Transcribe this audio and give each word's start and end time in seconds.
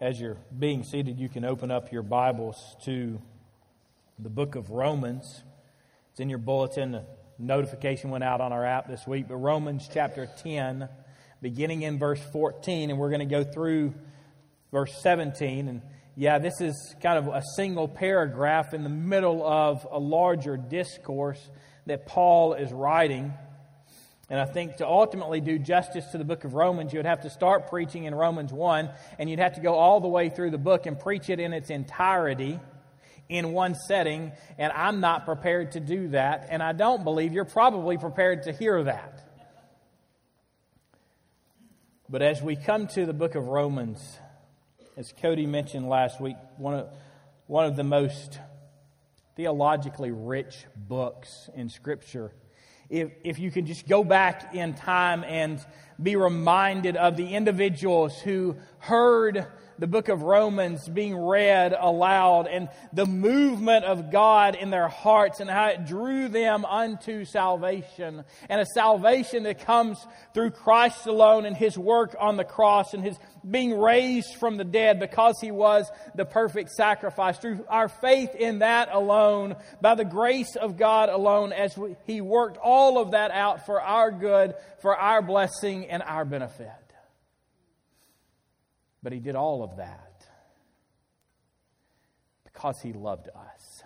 as 0.00 0.18
you're 0.18 0.38
being 0.58 0.82
seated, 0.82 1.18
you 1.20 1.28
can 1.28 1.44
open 1.44 1.70
up 1.70 1.92
your 1.92 2.02
Bibles 2.02 2.56
to 2.86 3.20
the 4.18 4.30
book 4.30 4.54
of 4.54 4.70
Romans. 4.70 5.42
It's 6.10 6.20
in 6.20 6.30
your 6.30 6.38
bulletin. 6.38 6.94
A 6.94 7.04
notification 7.38 8.08
went 8.08 8.24
out 8.24 8.40
on 8.40 8.50
our 8.50 8.64
app 8.64 8.88
this 8.88 9.06
week, 9.06 9.28
but 9.28 9.36
Romans 9.36 9.86
chapter 9.92 10.26
10, 10.42 10.88
beginning 11.42 11.82
in 11.82 11.98
verse 11.98 12.20
14, 12.32 12.88
and 12.88 12.98
we're 12.98 13.10
going 13.10 13.20
to 13.20 13.26
go 13.26 13.44
through 13.44 13.92
verse 14.72 14.90
17. 15.02 15.68
And 15.68 15.82
yeah, 16.16 16.38
this 16.38 16.62
is 16.62 16.94
kind 17.02 17.18
of 17.18 17.26
a 17.28 17.42
single 17.54 17.86
paragraph 17.86 18.72
in 18.72 18.84
the 18.84 18.88
middle 18.88 19.46
of 19.46 19.86
a 19.92 19.98
larger 19.98 20.56
discourse 20.56 21.46
that 21.84 22.06
Paul 22.06 22.54
is 22.54 22.72
writing. 22.72 23.34
And 24.30 24.38
I 24.38 24.44
think 24.44 24.76
to 24.76 24.86
ultimately 24.86 25.40
do 25.40 25.58
justice 25.58 26.06
to 26.12 26.18
the 26.18 26.24
book 26.24 26.44
of 26.44 26.54
Romans, 26.54 26.92
you 26.92 27.00
would 27.00 27.06
have 27.06 27.22
to 27.22 27.30
start 27.30 27.68
preaching 27.68 28.04
in 28.04 28.14
Romans 28.14 28.52
1, 28.52 28.88
and 29.18 29.28
you'd 29.28 29.40
have 29.40 29.56
to 29.56 29.60
go 29.60 29.74
all 29.74 30.00
the 30.00 30.08
way 30.08 30.28
through 30.28 30.52
the 30.52 30.58
book 30.58 30.86
and 30.86 30.98
preach 30.98 31.28
it 31.28 31.40
in 31.40 31.52
its 31.52 31.68
entirety 31.68 32.60
in 33.28 33.52
one 33.52 33.74
setting. 33.74 34.30
And 34.56 34.72
I'm 34.72 35.00
not 35.00 35.24
prepared 35.24 35.72
to 35.72 35.80
do 35.80 36.08
that, 36.10 36.46
and 36.48 36.62
I 36.62 36.72
don't 36.72 37.02
believe 37.02 37.32
you're 37.32 37.44
probably 37.44 37.98
prepared 37.98 38.44
to 38.44 38.52
hear 38.52 38.84
that. 38.84 39.26
But 42.08 42.22
as 42.22 42.40
we 42.40 42.54
come 42.54 42.86
to 42.88 43.06
the 43.06 43.12
book 43.12 43.34
of 43.34 43.48
Romans, 43.48 44.00
as 44.96 45.12
Cody 45.20 45.46
mentioned 45.46 45.88
last 45.88 46.20
week, 46.20 46.36
one 46.56 46.74
of, 46.74 46.88
one 47.48 47.64
of 47.66 47.74
the 47.74 47.84
most 47.84 48.38
theologically 49.36 50.12
rich 50.12 50.66
books 50.76 51.50
in 51.54 51.68
Scripture 51.68 52.32
if, 52.90 53.12
if 53.22 53.38
you 53.38 53.50
can 53.50 53.66
just 53.66 53.88
go 53.88 54.02
back 54.04 54.54
in 54.54 54.74
time 54.74 55.24
and 55.24 55.64
be 56.02 56.16
reminded 56.16 56.96
of 56.96 57.16
the 57.16 57.34
individuals 57.34 58.18
who 58.18 58.56
heard 58.78 59.46
the 59.80 59.86
book 59.86 60.08
of 60.08 60.20
Romans 60.20 60.86
being 60.86 61.16
read 61.16 61.74
aloud 61.76 62.46
and 62.46 62.68
the 62.92 63.06
movement 63.06 63.86
of 63.86 64.12
God 64.12 64.54
in 64.54 64.68
their 64.68 64.88
hearts 64.88 65.40
and 65.40 65.48
how 65.48 65.68
it 65.68 65.86
drew 65.86 66.28
them 66.28 66.66
unto 66.66 67.24
salvation. 67.24 68.22
And 68.50 68.60
a 68.60 68.66
salvation 68.66 69.44
that 69.44 69.64
comes 69.64 69.98
through 70.34 70.50
Christ 70.50 71.06
alone 71.06 71.46
and 71.46 71.56
His 71.56 71.78
work 71.78 72.14
on 72.20 72.36
the 72.36 72.44
cross 72.44 72.92
and 72.92 73.02
His 73.02 73.18
being 73.48 73.80
raised 73.80 74.34
from 74.34 74.58
the 74.58 74.64
dead 74.64 75.00
because 75.00 75.36
He 75.40 75.50
was 75.50 75.90
the 76.14 76.26
perfect 76.26 76.72
sacrifice. 76.72 77.38
Through 77.38 77.64
our 77.66 77.88
faith 77.88 78.34
in 78.34 78.58
that 78.58 78.90
alone, 78.92 79.56
by 79.80 79.94
the 79.94 80.04
grace 80.04 80.56
of 80.56 80.76
God 80.76 81.08
alone, 81.08 81.54
as 81.54 81.76
we, 81.78 81.96
He 82.04 82.20
worked 82.20 82.58
all 82.58 82.98
of 82.98 83.12
that 83.12 83.30
out 83.30 83.64
for 83.64 83.80
our 83.80 84.10
good, 84.10 84.54
for 84.82 84.94
our 84.94 85.22
blessing, 85.22 85.86
and 85.88 86.02
our 86.02 86.26
benefit. 86.26 86.79
But 89.02 89.12
he 89.12 89.18
did 89.18 89.34
all 89.34 89.62
of 89.62 89.76
that 89.76 90.26
because 92.44 92.80
he 92.80 92.92
loved 92.92 93.28
us, 93.28 93.82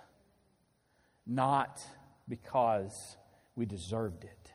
not 1.26 1.80
because 2.28 3.16
we 3.54 3.66
deserved 3.66 4.24
it. 4.24 4.50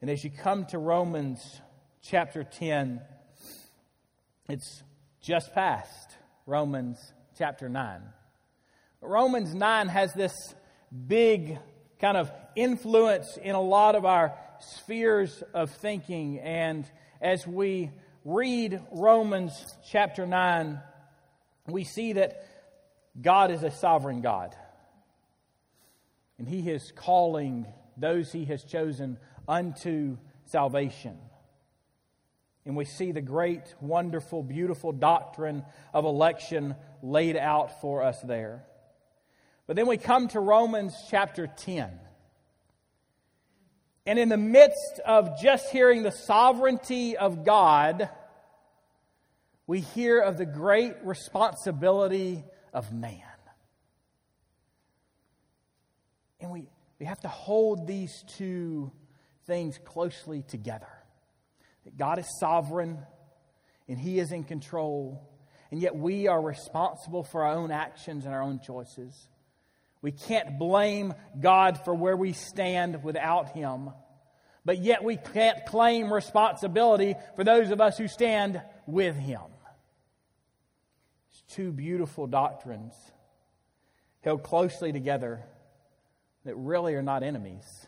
And 0.00 0.10
as 0.10 0.24
you 0.24 0.30
come 0.30 0.64
to 0.66 0.78
Romans 0.78 1.60
chapter 2.02 2.44
10, 2.44 3.00
it's 4.48 4.82
just 5.20 5.52
past 5.54 6.10
Romans 6.46 6.98
chapter 7.36 7.68
9. 7.68 8.00
Romans 9.00 9.54
9 9.54 9.88
has 9.88 10.12
this 10.14 10.32
big 11.06 11.58
kind 12.00 12.16
of 12.16 12.30
influence 12.56 13.36
in 13.36 13.54
a 13.54 13.60
lot 13.60 13.94
of 13.94 14.04
our 14.04 14.34
spheres 14.60 15.42
of 15.54 15.70
thinking. 15.70 16.38
And 16.40 16.84
as 17.20 17.46
we 17.46 17.90
read 18.28 18.78
Romans 18.92 19.74
chapter 19.90 20.26
9, 20.26 20.78
we 21.66 21.82
see 21.82 22.12
that 22.12 22.46
God 23.18 23.50
is 23.50 23.62
a 23.62 23.70
sovereign 23.70 24.20
God. 24.20 24.54
And 26.36 26.46
He 26.46 26.68
is 26.70 26.92
calling 26.94 27.66
those 27.96 28.30
He 28.30 28.44
has 28.44 28.62
chosen 28.64 29.16
unto 29.48 30.18
salvation. 30.44 31.16
And 32.66 32.76
we 32.76 32.84
see 32.84 33.12
the 33.12 33.22
great, 33.22 33.62
wonderful, 33.80 34.42
beautiful 34.42 34.92
doctrine 34.92 35.64
of 35.94 36.04
election 36.04 36.74
laid 37.02 37.34
out 37.34 37.80
for 37.80 38.02
us 38.02 38.20
there. 38.20 38.62
But 39.66 39.76
then 39.76 39.86
we 39.86 39.96
come 39.96 40.28
to 40.28 40.40
Romans 40.40 40.94
chapter 41.10 41.46
10. 41.46 41.98
And 44.04 44.18
in 44.18 44.28
the 44.28 44.36
midst 44.36 45.00
of 45.06 45.40
just 45.40 45.70
hearing 45.70 46.02
the 46.02 46.12
sovereignty 46.12 47.16
of 47.16 47.44
God, 47.44 48.10
we 49.68 49.80
hear 49.80 50.18
of 50.20 50.38
the 50.38 50.46
great 50.46 50.94
responsibility 51.04 52.42
of 52.72 52.90
man. 52.90 53.20
And 56.40 56.50
we, 56.50 56.64
we 56.98 57.04
have 57.04 57.20
to 57.20 57.28
hold 57.28 57.86
these 57.86 58.24
two 58.36 58.90
things 59.46 59.78
closely 59.84 60.42
together. 60.42 60.88
That 61.84 61.98
God 61.98 62.18
is 62.18 62.26
sovereign 62.40 62.98
and 63.88 63.98
He 63.98 64.18
is 64.18 64.32
in 64.32 64.44
control, 64.44 65.28
and 65.70 65.82
yet 65.82 65.94
we 65.94 66.28
are 66.28 66.40
responsible 66.40 67.22
for 67.22 67.44
our 67.44 67.54
own 67.54 67.70
actions 67.70 68.24
and 68.24 68.32
our 68.32 68.42
own 68.42 68.60
choices. 68.60 69.28
We 70.00 70.12
can't 70.12 70.58
blame 70.58 71.12
God 71.38 71.80
for 71.84 71.92
where 71.94 72.16
we 72.16 72.32
stand 72.32 73.04
without 73.04 73.50
Him, 73.50 73.90
but 74.64 74.78
yet 74.78 75.04
we 75.04 75.18
can't 75.18 75.58
claim 75.66 76.10
responsibility 76.10 77.16
for 77.36 77.44
those 77.44 77.70
of 77.70 77.82
us 77.82 77.98
who 77.98 78.08
stand 78.08 78.62
with 78.86 79.14
Him 79.14 79.40
two 81.48 81.72
beautiful 81.72 82.26
doctrines 82.26 82.94
held 84.20 84.42
closely 84.42 84.92
together 84.92 85.42
that 86.44 86.54
really 86.54 86.94
are 86.94 87.02
not 87.02 87.22
enemies, 87.22 87.86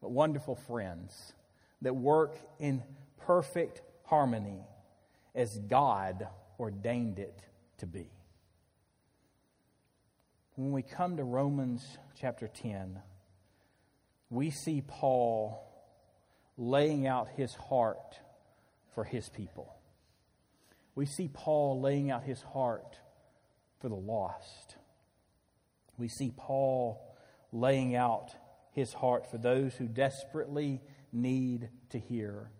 but 0.00 0.10
wonderful 0.10 0.54
friends 0.54 1.32
that 1.82 1.94
work 1.94 2.36
in 2.58 2.82
perfect 3.18 3.82
harmony 4.04 4.60
as 5.34 5.58
God 5.58 6.26
ordained 6.58 7.18
it 7.18 7.38
to 7.78 7.86
be. 7.86 8.10
When 10.56 10.72
we 10.72 10.82
come 10.82 11.16
to 11.16 11.24
Romans 11.24 11.98
chapter 12.20 12.48
10, 12.48 13.00
we 14.28 14.50
see 14.50 14.82
Paul 14.86 15.66
laying 16.58 17.06
out 17.06 17.28
his 17.36 17.54
heart 17.54 18.18
for 18.94 19.04
his 19.04 19.28
people 19.30 19.74
we 21.00 21.06
see 21.06 21.30
Paul 21.32 21.80
laying 21.80 22.10
out 22.10 22.24
his 22.24 22.42
heart 22.42 22.98
for 23.80 23.88
the 23.88 23.94
lost. 23.94 24.76
We 25.96 26.08
see 26.08 26.30
Paul 26.36 27.00
laying 27.52 27.96
out 27.96 28.28
his 28.72 28.92
heart 28.92 29.30
for 29.30 29.38
those 29.38 29.72
who 29.72 29.86
desperately 29.86 30.82
need 31.10 31.70
to 31.92 31.98
hear 31.98 32.50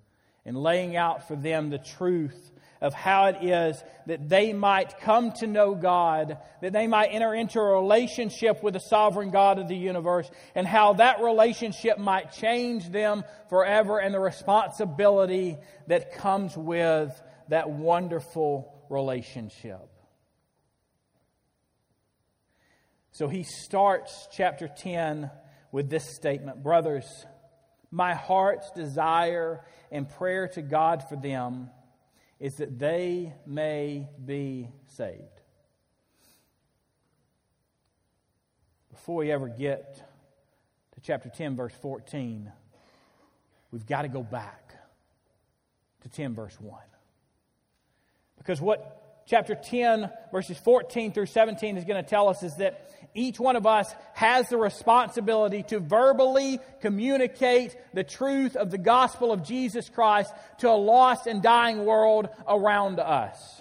and 0.47 0.57
laying 0.57 0.97
out 0.97 1.29
for 1.29 1.37
them 1.37 1.69
the 1.69 1.77
truth 1.77 2.51
of 2.81 2.95
how 2.95 3.27
it 3.27 3.45
is 3.45 3.85
that 4.07 4.31
they 4.31 4.55
might 4.55 4.99
come 5.01 5.33
to 5.33 5.47
know 5.47 5.75
God, 5.75 6.39
that 6.63 6.73
they 6.73 6.87
might 6.87 7.09
enter 7.09 7.35
into 7.35 7.61
a 7.61 7.79
relationship 7.79 8.63
with 8.63 8.73
the 8.73 8.81
sovereign 8.81 9.31
God 9.31 9.59
of 9.59 9.69
the 9.69 9.77
universe, 9.77 10.31
and 10.55 10.67
how 10.67 10.95
that 10.95 11.21
relationship 11.21 11.99
might 11.99 12.33
change 12.33 12.89
them 12.89 13.23
forever 13.51 13.99
and 13.99 14.15
the 14.15 14.19
responsibility 14.19 15.59
that 15.89 16.15
comes 16.15 16.57
with 16.57 17.21
that 17.51 17.69
wonderful 17.69 18.73
relationship. 18.89 19.89
So 23.11 23.29
he 23.29 23.43
starts 23.43 24.29
chapter 24.33 24.69
10 24.69 25.31
with 25.73 25.91
this 25.91 26.15
statement 26.15 26.63
Brothers, 26.63 27.27
my 27.91 28.15
heart's 28.15 28.71
desire 28.71 29.65
and 29.91 30.09
prayer 30.09 30.49
to 30.49 30.63
God 30.63 31.05
for 31.09 31.17
them 31.17 31.71
is 32.39 32.55
that 32.57 32.79
they 32.79 33.35
may 33.47 34.09
be 34.25 34.69
saved. 34.97 35.21
Before 38.91 39.17
we 39.17 39.33
ever 39.33 39.49
get 39.49 39.97
to 40.95 41.01
chapter 41.01 41.29
10, 41.29 41.57
verse 41.57 41.75
14, 41.83 42.51
we've 43.73 43.87
got 43.87 44.03
to 44.03 44.09
go 44.09 44.23
back 44.23 44.75
to 46.03 46.09
10, 46.09 46.35
verse 46.35 46.57
1. 46.61 46.81
Because 48.41 48.59
what 48.59 49.25
chapter 49.27 49.55
10, 49.55 50.11
verses 50.33 50.59
14 50.59 51.13
through 51.13 51.27
17 51.27 51.77
is 51.77 51.85
going 51.85 52.03
to 52.03 52.09
tell 52.09 52.29
us 52.29 52.43
is 52.43 52.57
that 52.57 52.91
each 53.15 53.39
one 53.39 53.55
of 53.55 53.67
us 53.67 53.93
has 54.15 54.49
the 54.49 54.57
responsibility 54.57 55.63
to 55.65 55.79
verbally 55.79 56.59
communicate 56.81 57.77
the 57.93 58.03
truth 58.03 58.57
of 58.57 58.71
the 58.71 58.79
gospel 58.79 59.31
of 59.31 59.45
Jesus 59.45 59.91
Christ 59.91 60.33
to 60.59 60.71
a 60.71 60.75
lost 60.75 61.27
and 61.27 61.43
dying 61.43 61.85
world 61.85 62.29
around 62.49 62.99
us. 62.99 63.61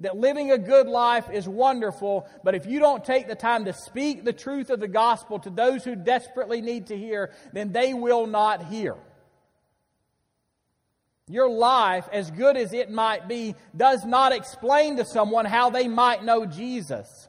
That 0.00 0.16
living 0.16 0.50
a 0.50 0.58
good 0.58 0.86
life 0.86 1.30
is 1.32 1.48
wonderful, 1.48 2.28
but 2.42 2.54
if 2.54 2.66
you 2.66 2.78
don't 2.80 3.04
take 3.04 3.26
the 3.26 3.34
time 3.34 3.64
to 3.64 3.72
speak 3.72 4.24
the 4.24 4.32
truth 4.32 4.70
of 4.70 4.80
the 4.80 4.88
gospel 4.88 5.40
to 5.40 5.50
those 5.50 5.84
who 5.84 5.96
desperately 5.96 6.60
need 6.60 6.88
to 6.88 6.96
hear, 6.96 7.32
then 7.52 7.72
they 7.72 7.92
will 7.92 8.26
not 8.26 8.64
hear. 8.66 8.96
Your 11.28 11.48
life, 11.48 12.06
as 12.12 12.30
good 12.30 12.56
as 12.56 12.72
it 12.72 12.90
might 12.90 13.28
be, 13.28 13.54
does 13.74 14.04
not 14.04 14.32
explain 14.32 14.96
to 14.96 15.04
someone 15.04 15.46
how 15.46 15.70
they 15.70 15.88
might 15.88 16.22
know 16.22 16.44
Jesus. 16.44 17.28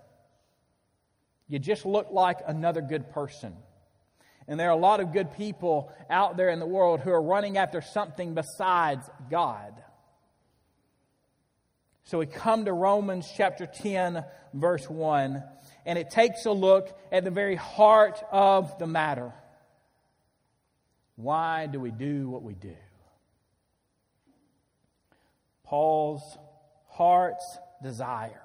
You 1.47 1.59
just 1.59 1.85
look 1.85 2.07
like 2.11 2.39
another 2.45 2.81
good 2.81 3.11
person. 3.11 3.55
And 4.47 4.59
there 4.59 4.67
are 4.67 4.77
a 4.77 4.81
lot 4.81 4.99
of 4.99 5.13
good 5.13 5.33
people 5.33 5.91
out 6.09 6.35
there 6.37 6.49
in 6.49 6.59
the 6.59 6.65
world 6.65 6.99
who 6.99 7.11
are 7.11 7.21
running 7.21 7.57
after 7.57 7.81
something 7.81 8.33
besides 8.33 9.09
God. 9.29 9.73
So 12.03 12.19
we 12.19 12.27
come 12.27 12.65
to 12.65 12.73
Romans 12.73 13.27
chapter 13.35 13.65
10, 13.65 14.23
verse 14.53 14.87
1, 14.87 15.43
and 15.87 15.97
it 15.97 16.11
takes 16.11 16.45
a 16.45 16.51
look 16.51 16.95
at 17.11 17.23
the 17.23 17.31
very 17.31 17.55
heart 17.55 18.21
of 18.31 18.77
the 18.77 18.85
matter. 18.85 19.33
Why 21.15 21.65
do 21.65 21.79
we 21.79 21.91
do 21.91 22.29
what 22.29 22.43
we 22.43 22.53
do? 22.53 22.75
Paul's 25.65 26.37
heart's 26.87 27.57
desire 27.83 28.41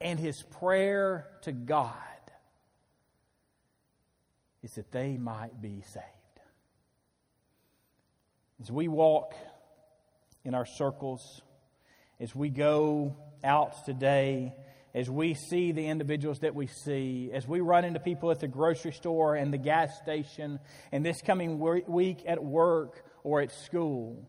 and 0.00 0.18
his 0.18 0.42
prayer 0.42 1.26
to 1.42 1.52
God 1.52 1.92
is 4.62 4.74
that 4.74 4.90
they 4.92 5.16
might 5.16 5.60
be 5.60 5.82
saved. 5.92 6.04
As 8.62 8.70
we 8.70 8.88
walk 8.88 9.34
in 10.44 10.54
our 10.54 10.66
circles, 10.66 11.42
as 12.20 12.34
we 12.34 12.48
go 12.48 13.16
out 13.42 13.84
today, 13.84 14.54
as 14.94 15.10
we 15.10 15.34
see 15.34 15.72
the 15.72 15.86
individuals 15.86 16.38
that 16.40 16.54
we 16.54 16.66
see, 16.66 17.30
as 17.32 17.48
we 17.48 17.60
run 17.60 17.84
into 17.84 17.98
people 17.98 18.30
at 18.30 18.40
the 18.40 18.48
grocery 18.48 18.92
store 18.92 19.34
and 19.34 19.52
the 19.52 19.58
gas 19.58 19.98
station, 19.98 20.60
and 20.92 21.04
this 21.04 21.20
coming 21.20 21.58
week 21.58 22.22
at 22.26 22.42
work 22.42 23.04
or 23.22 23.40
at 23.40 23.52
school, 23.52 24.24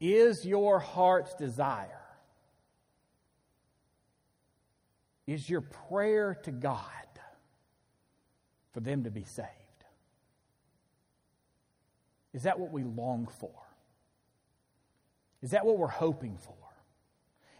is 0.00 0.44
your 0.44 0.78
heart's 0.78 1.34
desire? 1.34 2.00
Is 5.26 5.48
your 5.48 5.60
prayer 5.60 6.38
to 6.44 6.52
God 6.52 6.80
for 8.72 8.80
them 8.80 9.04
to 9.04 9.10
be 9.10 9.24
saved? 9.24 9.50
Is 12.32 12.42
that 12.42 12.60
what 12.60 12.70
we 12.70 12.84
long 12.84 13.28
for? 13.40 13.50
Is 15.42 15.50
that 15.50 15.64
what 15.64 15.78
we're 15.78 15.86
hoping 15.88 16.36
for? 16.38 16.54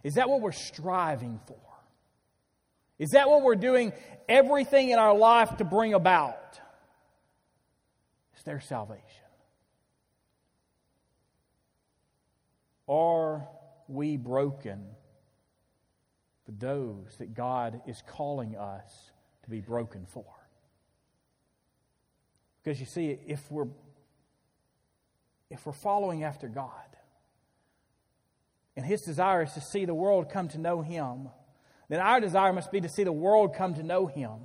Is 0.03 0.15
that 0.15 0.29
what 0.29 0.41
we're 0.41 0.51
striving 0.51 1.39
for? 1.47 1.57
Is 2.99 3.11
that 3.11 3.29
what 3.29 3.43
we're 3.43 3.55
doing 3.55 3.93
everything 4.29 4.89
in 4.89 4.99
our 4.99 5.15
life 5.15 5.57
to 5.57 5.63
bring 5.63 5.93
about? 5.93 6.59
Is 8.37 8.43
their 8.43 8.59
salvation? 8.59 9.26
Are 12.87 13.47
we 13.87 14.17
broken 14.17 14.85
for 16.45 16.51
those 16.51 17.15
that 17.19 17.33
God 17.33 17.81
is 17.85 18.01
calling 18.07 18.55
us 18.55 19.11
to 19.43 19.49
be 19.49 19.59
broken 19.59 20.05
for? 20.05 20.25
Because 22.63 22.79
you 22.79 22.85
see, 22.85 23.17
if 23.27 23.51
we're 23.51 23.67
if 25.49 25.65
we're 25.65 25.73
following 25.73 26.23
after 26.23 26.49
God, 26.49 26.71
and 28.75 28.85
His 28.85 29.01
desire 29.01 29.43
is 29.43 29.53
to 29.53 29.61
see 29.61 29.85
the 29.85 29.93
world 29.93 30.29
come 30.29 30.49
to 30.49 30.57
know 30.57 30.81
Him, 30.81 31.29
then 31.89 31.99
our 31.99 32.19
desire 32.19 32.51
must 32.51 32.71
be 32.71 32.81
to 32.81 32.89
see 32.89 33.03
the 33.03 33.13
world 33.13 33.55
come 33.55 33.73
to 33.75 33.83
know 33.83 34.07
Him. 34.07 34.39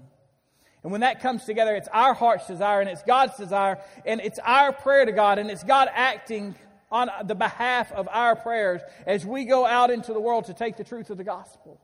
And 0.83 0.91
when 0.91 1.03
that 1.03 1.21
comes 1.21 1.45
together, 1.45 1.75
it's 1.75 1.89
our 1.93 2.15
heart's 2.15 2.47
desire 2.47 2.81
and 2.81 2.89
it's 2.89 3.03
God's 3.03 3.37
desire, 3.37 3.79
and 4.05 4.21
it's 4.21 4.39
our 4.45 4.73
prayer 4.73 5.05
to 5.05 5.13
God, 5.13 5.39
and 5.39 5.51
it's 5.51 5.65
God 5.65 5.89
acting 5.93 6.55
on 6.93 7.11
the 7.27 7.35
behalf 7.35 7.91
of 7.91 8.07
our 8.09 8.37
prayers 8.37 8.83
as 9.07 9.27
we 9.27 9.45
go 9.45 9.67
out 9.67 9.91
into 9.91 10.13
the 10.13 10.21
world 10.21 10.45
to 10.45 10.55
take 10.55 10.77
the 10.77 10.85
truth 10.85 11.11
of 11.11 11.17
the 11.17 11.25
gospel. 11.25 11.81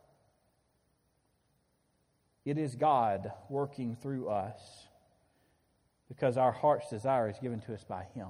It 2.45 2.59
is 2.59 2.77
God 2.77 3.33
working 3.49 3.97
through 3.97 4.29
us 4.29 4.61
because 6.09 6.37
our 6.37 6.53
heart's 6.53 6.89
desire 6.89 7.29
is 7.29 7.39
given 7.39 7.61
to 7.63 7.75
us 7.75 7.85
by 7.85 8.05
Him. 8.15 8.29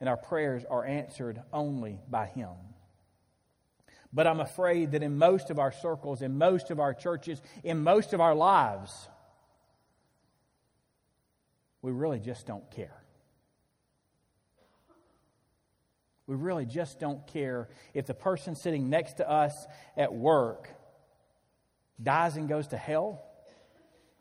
And 0.00 0.08
our 0.08 0.16
prayers 0.16 0.64
are 0.68 0.84
answered 0.84 1.40
only 1.52 1.98
by 2.10 2.26
Him. 2.26 2.50
But 4.12 4.26
I'm 4.26 4.40
afraid 4.40 4.92
that 4.92 5.02
in 5.02 5.16
most 5.18 5.50
of 5.50 5.58
our 5.58 5.72
circles, 5.72 6.22
in 6.22 6.38
most 6.38 6.70
of 6.70 6.80
our 6.80 6.94
churches, 6.94 7.40
in 7.62 7.82
most 7.82 8.12
of 8.12 8.20
our 8.20 8.34
lives, 8.34 9.08
we 11.82 11.92
really 11.92 12.20
just 12.20 12.46
don't 12.46 12.70
care. 12.70 13.03
We 16.26 16.36
really 16.36 16.64
just 16.64 16.98
don't 16.98 17.26
care 17.26 17.68
if 17.92 18.06
the 18.06 18.14
person 18.14 18.56
sitting 18.56 18.88
next 18.88 19.14
to 19.14 19.30
us 19.30 19.52
at 19.96 20.12
work 20.12 20.68
dies 22.02 22.36
and 22.36 22.48
goes 22.48 22.68
to 22.68 22.76
hell 22.76 23.22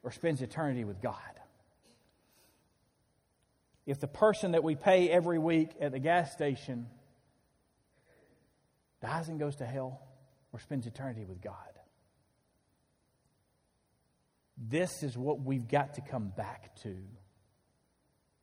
or 0.03 0.11
spends 0.11 0.41
eternity 0.41 0.83
with 0.83 1.01
God. 1.01 1.15
If 3.85 3.99
the 3.99 4.07
person 4.07 4.51
that 4.51 4.63
we 4.63 4.75
pay 4.75 5.09
every 5.09 5.39
week 5.39 5.71
at 5.79 5.91
the 5.91 5.99
gas 5.99 6.31
station 6.33 6.87
dies 9.01 9.27
and 9.27 9.39
goes 9.39 9.57
to 9.57 9.65
hell 9.65 10.01
or 10.53 10.59
spends 10.59 10.87
eternity 10.87 11.25
with 11.25 11.41
God. 11.41 11.55
This 14.57 15.03
is 15.03 15.17
what 15.17 15.41
we've 15.41 15.67
got 15.67 15.95
to 15.95 16.01
come 16.01 16.31
back 16.35 16.75
to 16.83 16.95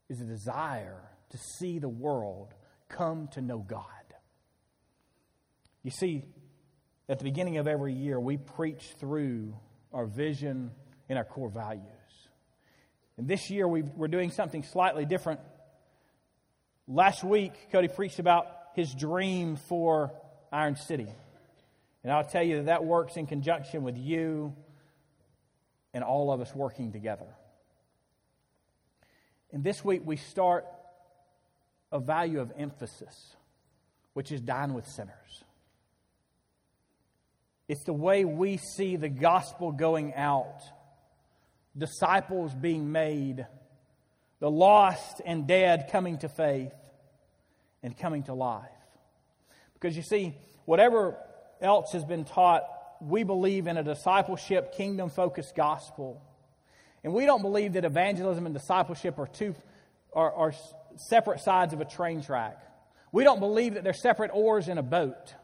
is 0.09 0.21
a 0.21 0.25
desire 0.25 1.01
to 1.31 1.39
see 1.59 1.79
the 1.79 1.89
world 1.89 2.53
come 2.91 3.29
to 3.33 3.41
know 3.41 3.59
God. 3.59 3.85
You 5.83 5.91
see, 5.91 6.25
at 7.09 7.19
the 7.19 7.25
beginning 7.25 7.57
of 7.57 7.67
every 7.67 7.95
year, 7.95 8.21
we 8.21 8.37
preach 8.37 8.83
through 8.99 9.55
our 9.93 10.07
vision 10.07 10.71
and 11.09 11.19
our 11.19 11.25
core 11.25 11.49
values. 11.49 11.85
And 13.17 13.27
this 13.27 13.51
year, 13.51 13.67
we 13.67 13.83
are 14.01 14.09
doing 14.09 14.31
something 14.31 14.63
slightly 14.63 15.05
different. 15.05 15.41
Last 16.87 17.25
week, 17.25 17.53
Cody 17.73 17.89
preached 17.89 18.19
about 18.19 18.47
his 18.75 18.95
dream 18.95 19.57
for 19.57 20.13
Iron 20.53 20.77
City. 20.77 21.09
And 22.03 22.13
I'll 22.13 22.25
tell 22.25 22.43
you 22.43 22.57
that 22.59 22.67
that 22.67 22.85
works 22.85 23.17
in 23.17 23.27
conjunction 23.27 23.83
with 23.83 23.97
you 23.97 24.55
and 25.93 26.05
all 26.05 26.33
of 26.33 26.41
us 26.41 26.55
working 26.55 26.93
together. 26.93 27.27
And 29.53 29.65
this 29.65 29.85
week, 29.85 30.03
we 30.05 30.17
start 30.17 30.65
a 31.93 31.99
value 31.99 32.41
of 32.41 32.53
emphasis, 32.57 33.37
which 34.13 34.33
is 34.33 34.41
dine 34.41 34.75
with 34.75 34.87
sinners. 34.87 35.45
It's 37.69 37.85
the 37.85 37.93
way 37.93 38.25
we 38.25 38.56
see 38.56 38.97
the 38.97 39.09
gospel 39.09 39.73
going 39.73 40.15
out, 40.15 40.61
disciples 41.77 42.53
being 42.55 42.91
made, 42.91 43.47
the 44.41 44.51
lost 44.51 45.20
and 45.25 45.47
dead 45.47 45.89
coming 45.93 46.19
to 46.19 46.29
faith 46.29 46.73
and 47.82 47.97
coming 47.97 48.25
to 48.25 48.35
life. 48.35 48.69
Because 49.75 49.97
you 49.97 50.03
see, 50.03 50.35
whatever 50.65 51.17
else 51.61 51.93
has 51.93 52.05
been 52.05 52.25
taught, 52.25 52.65
we 53.01 53.23
believe 53.23 53.67
in 53.67 53.77
a 53.77 53.82
discipleship, 53.82 54.75
kingdom 54.75 55.09
focused 55.09 55.55
gospel. 55.55 56.20
And 57.03 57.15
we 57.15 57.25
don't 57.25 57.43
believe 57.43 57.75
that 57.75 57.85
evangelism 57.85 58.47
and 58.47 58.55
discipleship 58.55 59.19
are 59.19 59.27
two 59.27 59.55
are, 60.13 60.32
are 60.32 60.53
separate 60.97 61.41
sides 61.41 61.73
of 61.73 61.81
a 61.81 61.85
train 61.85 62.23
track. 62.23 62.59
We 63.13 63.25
don't 63.25 63.41
believe 63.41 63.75
that 63.75 63.85
they're 63.85 63.93
separate 63.93 64.31
oars 64.32 64.69
in 64.69 64.79
a 64.79 64.82
boat. 64.82 65.35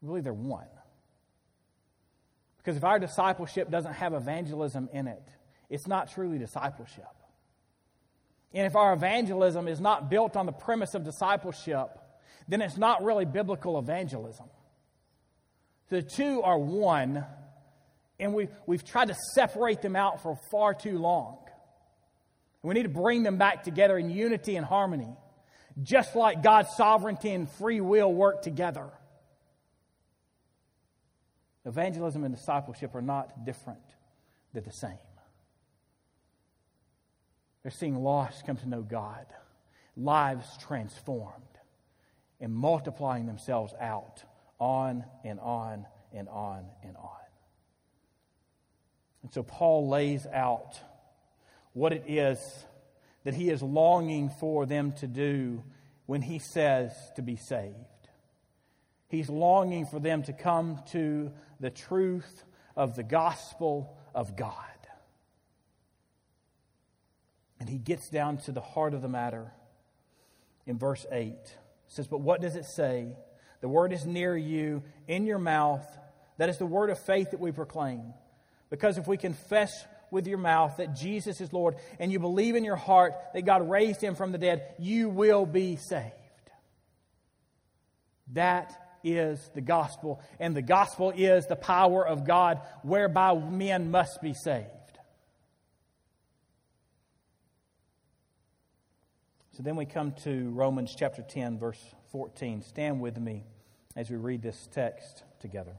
We 0.00 0.08
believe 0.08 0.24
they're 0.24 0.32
one. 0.32 0.66
Because 2.58 2.76
if 2.76 2.84
our 2.84 2.98
discipleship 2.98 3.70
doesn't 3.70 3.92
have 3.92 4.14
evangelism 4.14 4.88
in 4.92 5.06
it, 5.06 5.22
it's 5.68 5.86
not 5.86 6.10
truly 6.10 6.38
discipleship. 6.38 7.04
And 8.54 8.66
if 8.66 8.76
our 8.76 8.94
evangelism 8.94 9.68
is 9.68 9.80
not 9.80 10.08
built 10.08 10.36
on 10.36 10.46
the 10.46 10.52
premise 10.52 10.94
of 10.94 11.04
discipleship, 11.04 11.88
then 12.48 12.62
it's 12.62 12.76
not 12.76 13.02
really 13.02 13.24
biblical 13.24 13.78
evangelism. 13.78 14.46
The 15.88 16.02
two 16.02 16.40
are 16.42 16.58
one, 16.58 17.24
and 18.18 18.32
we, 18.32 18.48
we've 18.66 18.84
tried 18.84 19.08
to 19.08 19.16
separate 19.34 19.82
them 19.82 19.96
out 19.96 20.22
for 20.22 20.38
far 20.50 20.72
too 20.72 20.98
long. 20.98 21.38
We 22.64 22.72
need 22.72 22.84
to 22.84 22.88
bring 22.88 23.22
them 23.22 23.36
back 23.36 23.62
together 23.62 23.98
in 23.98 24.08
unity 24.08 24.56
and 24.56 24.64
harmony, 24.64 25.14
just 25.82 26.16
like 26.16 26.42
God's 26.42 26.74
sovereignty 26.74 27.30
and 27.30 27.48
free 27.48 27.82
will 27.82 28.12
work 28.12 28.40
together. 28.40 28.88
Evangelism 31.66 32.24
and 32.24 32.34
discipleship 32.34 32.94
are 32.94 33.02
not 33.02 33.44
different, 33.44 33.84
they're 34.54 34.62
the 34.62 34.72
same. 34.72 34.96
They're 37.62 37.70
seeing 37.70 37.96
lost 38.02 38.46
come 38.46 38.56
to 38.56 38.68
know 38.68 38.82
God, 38.82 39.26
lives 39.94 40.46
transformed, 40.66 41.42
and 42.40 42.52
multiplying 42.52 43.26
themselves 43.26 43.74
out 43.78 44.22
on 44.58 45.04
and 45.22 45.38
on 45.38 45.86
and 46.14 46.28
on 46.30 46.64
and 46.82 46.96
on. 46.96 47.10
And 49.22 49.32
so 49.32 49.42
Paul 49.42 49.88
lays 49.88 50.26
out 50.26 50.78
what 51.74 51.92
it 51.92 52.04
is 52.06 52.38
that 53.24 53.34
he 53.34 53.50
is 53.50 53.62
longing 53.62 54.30
for 54.40 54.64
them 54.64 54.92
to 54.92 55.06
do 55.06 55.62
when 56.06 56.22
he 56.22 56.38
says 56.38 56.92
to 57.16 57.22
be 57.22 57.36
saved. 57.36 57.74
He's 59.08 59.28
longing 59.28 59.86
for 59.86 60.00
them 60.00 60.22
to 60.24 60.32
come 60.32 60.80
to 60.92 61.32
the 61.60 61.70
truth 61.70 62.44
of 62.76 62.96
the 62.96 63.02
gospel 63.02 63.96
of 64.14 64.36
God. 64.36 64.54
And 67.60 67.68
he 67.68 67.78
gets 67.78 68.08
down 68.10 68.38
to 68.38 68.52
the 68.52 68.60
heart 68.60 68.94
of 68.94 69.02
the 69.02 69.08
matter 69.08 69.52
in 70.66 70.78
verse 70.78 71.06
8. 71.10 71.28
It 71.28 71.48
says, 71.88 72.06
But 72.06 72.20
what 72.20 72.40
does 72.40 72.56
it 72.56 72.66
say? 72.66 73.16
The 73.60 73.68
word 73.68 73.92
is 73.92 74.04
near 74.04 74.36
you, 74.36 74.82
in 75.08 75.24
your 75.26 75.38
mouth. 75.38 75.86
That 76.36 76.50
is 76.50 76.58
the 76.58 76.66
word 76.66 76.90
of 76.90 76.98
faith 76.98 77.30
that 77.30 77.40
we 77.40 77.52
proclaim. 77.52 78.12
Because 78.68 78.98
if 78.98 79.06
we 79.06 79.16
confess 79.16 79.72
with 80.14 80.26
your 80.26 80.38
mouth 80.38 80.78
that 80.78 80.94
Jesus 80.94 81.40
is 81.42 81.52
Lord 81.52 81.76
and 81.98 82.10
you 82.10 82.18
believe 82.18 82.54
in 82.54 82.64
your 82.64 82.76
heart 82.76 83.12
that 83.34 83.44
God 83.44 83.68
raised 83.68 84.00
him 84.00 84.14
from 84.14 84.32
the 84.32 84.38
dead, 84.38 84.74
you 84.78 85.10
will 85.10 85.44
be 85.44 85.76
saved. 85.76 86.12
That 88.32 88.72
is 89.04 89.50
the 89.54 89.60
gospel, 89.60 90.22
and 90.40 90.56
the 90.56 90.62
gospel 90.62 91.12
is 91.14 91.46
the 91.46 91.56
power 91.56 92.06
of 92.06 92.26
God 92.26 92.62
whereby 92.82 93.34
men 93.34 93.90
must 93.90 94.22
be 94.22 94.32
saved. 94.32 94.68
So 99.52 99.62
then 99.62 99.76
we 99.76 99.84
come 99.84 100.12
to 100.24 100.50
Romans 100.50 100.94
chapter 100.98 101.22
10, 101.22 101.58
verse 101.58 101.80
14. 102.10 102.62
Stand 102.62 103.00
with 103.00 103.18
me 103.18 103.44
as 103.94 104.10
we 104.10 104.16
read 104.16 104.42
this 104.42 104.68
text 104.72 105.22
together. 105.38 105.76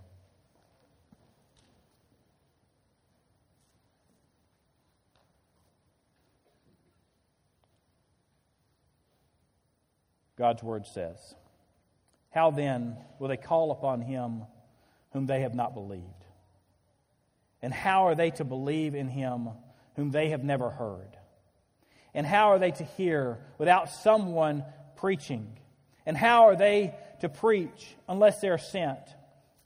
God's 10.37 10.63
word 10.63 10.85
says, 10.87 11.17
How 12.31 12.51
then 12.51 12.97
will 13.19 13.29
they 13.29 13.37
call 13.37 13.71
upon 13.71 14.01
him 14.01 14.43
whom 15.11 15.25
they 15.25 15.41
have 15.41 15.55
not 15.55 15.73
believed? 15.73 16.03
And 17.61 17.73
how 17.73 18.07
are 18.07 18.15
they 18.15 18.31
to 18.31 18.43
believe 18.43 18.95
in 18.95 19.07
him 19.07 19.49
whom 19.95 20.11
they 20.11 20.29
have 20.29 20.43
never 20.43 20.69
heard? 20.69 21.17
And 22.13 22.25
how 22.25 22.51
are 22.51 22.59
they 22.59 22.71
to 22.71 22.83
hear 22.83 23.39
without 23.57 23.89
someone 23.89 24.63
preaching? 24.97 25.57
And 26.05 26.15
how 26.15 26.43
are 26.47 26.55
they 26.55 26.95
to 27.21 27.29
preach 27.29 27.95
unless 28.07 28.39
they 28.39 28.49
are 28.49 28.57
sent? 28.57 28.99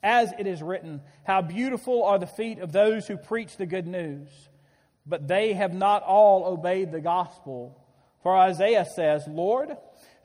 As 0.02 0.32
it 0.40 0.48
is 0.48 0.62
written, 0.62 1.02
How 1.26 1.42
beautiful 1.42 2.04
are 2.06 2.18
the 2.18 2.28
feet 2.28 2.60
of 2.60 2.72
those 2.72 3.08
who 3.08 3.18
preach 3.18 3.58
the 3.58 3.66
good 3.66 3.88
news! 3.88 4.30
But 5.06 5.28
they 5.28 5.54
have 5.54 5.74
not 5.74 6.04
all 6.04 6.46
obeyed 6.46 6.92
the 6.92 7.02
gospel. 7.02 7.76
For 8.22 8.36
Isaiah 8.36 8.86
says, 8.86 9.28
Lord, 9.28 9.76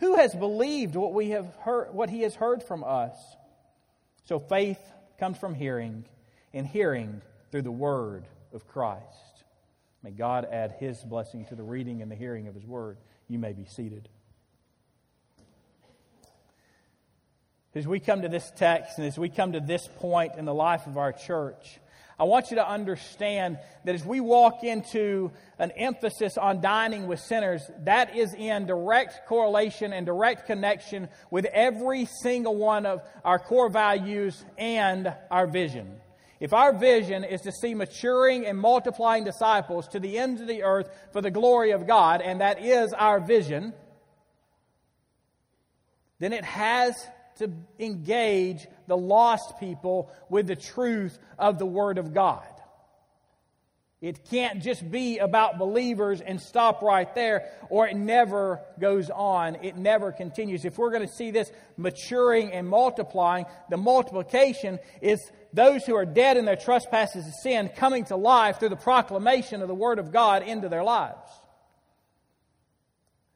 who 0.00 0.16
has 0.16 0.35
believed 0.35 0.97
what 0.97 1.12
we 1.12 1.31
have 1.31 1.54
heard 1.57 1.95
what 1.95 2.11
he 2.11 2.23
has 2.23 2.35
heard 2.35 2.62
from 2.62 2.85
us? 2.85 3.16
So 4.25 4.38
faith 4.38 4.81
comes 5.19 5.38
from 5.38 5.54
hearing, 5.54 6.04
and 6.52 6.66
hearing 6.66 7.21
through 7.50 7.62
the 7.62 7.71
word 7.71 8.25
of 8.52 8.66
Christ. 8.66 9.04
May 10.02 10.11
God 10.11 10.47
add 10.50 10.76
his 10.78 10.99
blessing 10.99 11.47
to 11.47 11.54
the 11.54 11.62
reading 11.62 12.02
and 12.02 12.11
the 12.11 12.16
hearing 12.16 12.49
of 12.49 12.54
his 12.54 12.64
word. 12.64 12.99
You 13.28 13.38
may 13.38 13.52
be 13.52 13.64
seated. 13.64 14.09
As 17.75 17.88
we 17.88 17.99
come 17.99 18.23
to 18.23 18.28
this 18.28 18.52
text 18.54 18.99
and 18.99 19.07
as 19.07 19.19
we 19.19 19.28
come 19.28 19.52
to 19.52 19.61
this 19.61 19.88
point 19.97 20.35
in 20.37 20.45
the 20.45 20.54
life 20.54 20.87
of 20.87 20.97
our 20.97 21.12
church, 21.12 21.81
I 22.18 22.25
want 22.25 22.50
you 22.50 22.56
to 22.56 22.68
understand 22.68 23.59
that 23.85 23.94
as 23.94 24.04
we 24.04 24.21
walk 24.21 24.62
into 24.62 25.33
an 25.59 25.73
emphasis 25.73 26.38
on 26.38 26.61
dining 26.61 27.09
with 27.09 27.18
sinners, 27.18 27.68
that 27.85 28.16
is 28.16 28.35
in 28.35 28.66
direct 28.66 29.26
correlation 29.26 29.92
and 29.92 30.06
direct 30.06 30.47
connection 30.47 31.09
with 31.30 31.44
every 31.47 32.06
single 32.23 32.54
one 32.54 32.87
of 32.87 33.02
our 33.25 33.38
core 33.38 33.68
values 33.68 34.44
and 34.56 35.12
our 35.30 35.49
vision. 35.49 35.97
If 36.38 36.52
our 36.52 36.73
vision 36.73 37.25
is 37.25 37.40
to 37.42 37.52
see 37.52 37.75
maturing 37.75 38.47
and 38.47 38.59
multiplying 38.59 39.25
disciples 39.25 39.88
to 39.88 39.99
the 39.99 40.18
ends 40.18 40.40
of 40.40 40.47
the 40.47 40.62
earth 40.62 40.88
for 41.12 41.21
the 41.21 41.30
glory 41.30 41.73
of 41.73 41.87
God, 41.87 42.21
and 42.21 42.40
that 42.40 42.62
is 42.62 42.92
our 42.92 43.18
vision, 43.18 43.73
then 46.21 46.33
it 46.33 46.44
has 46.44 46.94
to 47.38 47.50
engage 47.78 48.66
the 48.86 48.96
lost 48.96 49.58
people 49.58 50.10
with 50.28 50.46
the 50.46 50.56
truth 50.56 51.18
of 51.38 51.58
the 51.58 51.66
Word 51.66 51.98
of 51.98 52.14
God. 52.14 52.44
It 54.04 54.28
can't 54.28 54.62
just 54.62 54.90
be 54.90 55.16
about 55.16 55.58
believers 55.58 56.20
and 56.20 56.38
stop 56.38 56.82
right 56.82 57.12
there, 57.14 57.50
or 57.70 57.88
it 57.88 57.96
never 57.96 58.60
goes 58.78 59.08
on. 59.08 59.56
It 59.62 59.78
never 59.78 60.12
continues. 60.12 60.66
If 60.66 60.76
we're 60.76 60.90
going 60.90 61.08
to 61.08 61.12
see 61.12 61.30
this 61.30 61.50
maturing 61.78 62.52
and 62.52 62.68
multiplying, 62.68 63.46
the 63.70 63.78
multiplication 63.78 64.78
is 65.00 65.22
those 65.54 65.86
who 65.86 65.96
are 65.96 66.04
dead 66.04 66.36
in 66.36 66.44
their 66.44 66.54
trespasses 66.54 67.24
and 67.24 67.34
sin 67.34 67.70
coming 67.74 68.04
to 68.04 68.16
life 68.16 68.58
through 68.60 68.68
the 68.68 68.76
proclamation 68.76 69.62
of 69.62 69.68
the 69.68 69.74
Word 69.74 69.98
of 69.98 70.12
God 70.12 70.42
into 70.42 70.68
their 70.68 70.84
lives. 70.84 71.16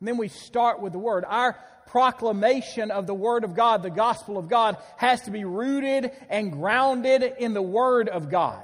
And 0.00 0.08
then 0.08 0.18
we 0.18 0.28
start 0.28 0.82
with 0.82 0.92
the 0.92 0.98
Word. 0.98 1.24
Our 1.26 1.56
proclamation 1.88 2.90
of 2.90 3.06
the 3.06 3.14
Word 3.14 3.44
of 3.44 3.54
God, 3.54 3.82
the 3.82 3.90
gospel 3.90 4.38
of 4.38 4.48
God, 4.48 4.76
has 4.96 5.22
to 5.22 5.30
be 5.30 5.44
rooted 5.44 6.10
and 6.28 6.52
grounded 6.52 7.22
in 7.38 7.54
the 7.54 7.62
Word 7.62 8.08
of 8.08 8.30
God. 8.30 8.62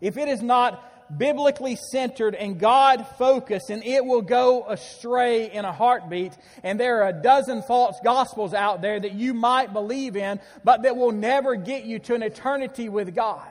If 0.00 0.16
it 0.16 0.28
is 0.28 0.42
not 0.42 0.88
biblically 1.16 1.76
centered 1.76 2.34
and 2.34 2.58
God 2.58 3.06
focused, 3.18 3.70
and 3.70 3.84
it 3.84 4.04
will 4.04 4.22
go 4.22 4.64
astray 4.68 5.50
in 5.50 5.64
a 5.64 5.72
heartbeat. 5.72 6.32
And 6.62 6.78
there 6.78 7.02
are 7.02 7.08
a 7.08 7.22
dozen 7.22 7.62
false 7.62 7.96
gospels 8.02 8.54
out 8.54 8.82
there 8.82 8.98
that 8.98 9.12
you 9.12 9.34
might 9.34 9.72
believe 9.72 10.16
in, 10.16 10.40
but 10.64 10.82
that 10.82 10.96
will 10.96 11.12
never 11.12 11.54
get 11.54 11.84
you 11.84 11.98
to 12.00 12.14
an 12.14 12.22
eternity 12.22 12.88
with 12.88 13.14
God. 13.14 13.46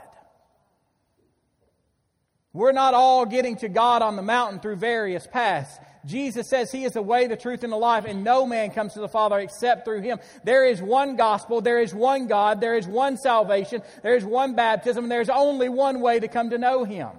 We're 2.53 2.73
not 2.73 2.93
all 2.93 3.25
getting 3.25 3.55
to 3.57 3.69
God 3.69 4.01
on 4.01 4.15
the 4.17 4.21
mountain 4.21 4.59
through 4.59 4.75
various 4.75 5.25
paths. 5.25 5.77
Jesus 6.05 6.49
says 6.49 6.71
He 6.71 6.83
is 6.83 6.93
the 6.93 7.01
way, 7.01 7.27
the 7.27 7.37
truth, 7.37 7.63
and 7.63 7.71
the 7.71 7.77
life, 7.77 8.05
and 8.05 8.23
no 8.23 8.45
man 8.45 8.71
comes 8.71 8.93
to 8.93 8.99
the 8.99 9.07
Father 9.07 9.39
except 9.39 9.85
through 9.85 10.01
Him. 10.01 10.19
There 10.43 10.65
is 10.65 10.81
one 10.81 11.15
gospel, 11.15 11.61
there 11.61 11.79
is 11.79 11.93
one 11.93 12.27
God, 12.27 12.59
there 12.61 12.75
is 12.75 12.87
one 12.87 13.17
salvation, 13.17 13.81
there 14.01 14.15
is 14.15 14.25
one 14.25 14.55
baptism, 14.55 15.05
and 15.05 15.11
there's 15.11 15.29
only 15.29 15.69
one 15.69 16.01
way 16.01 16.19
to 16.19 16.27
come 16.27 16.49
to 16.49 16.57
know 16.57 16.83
Him 16.83 17.09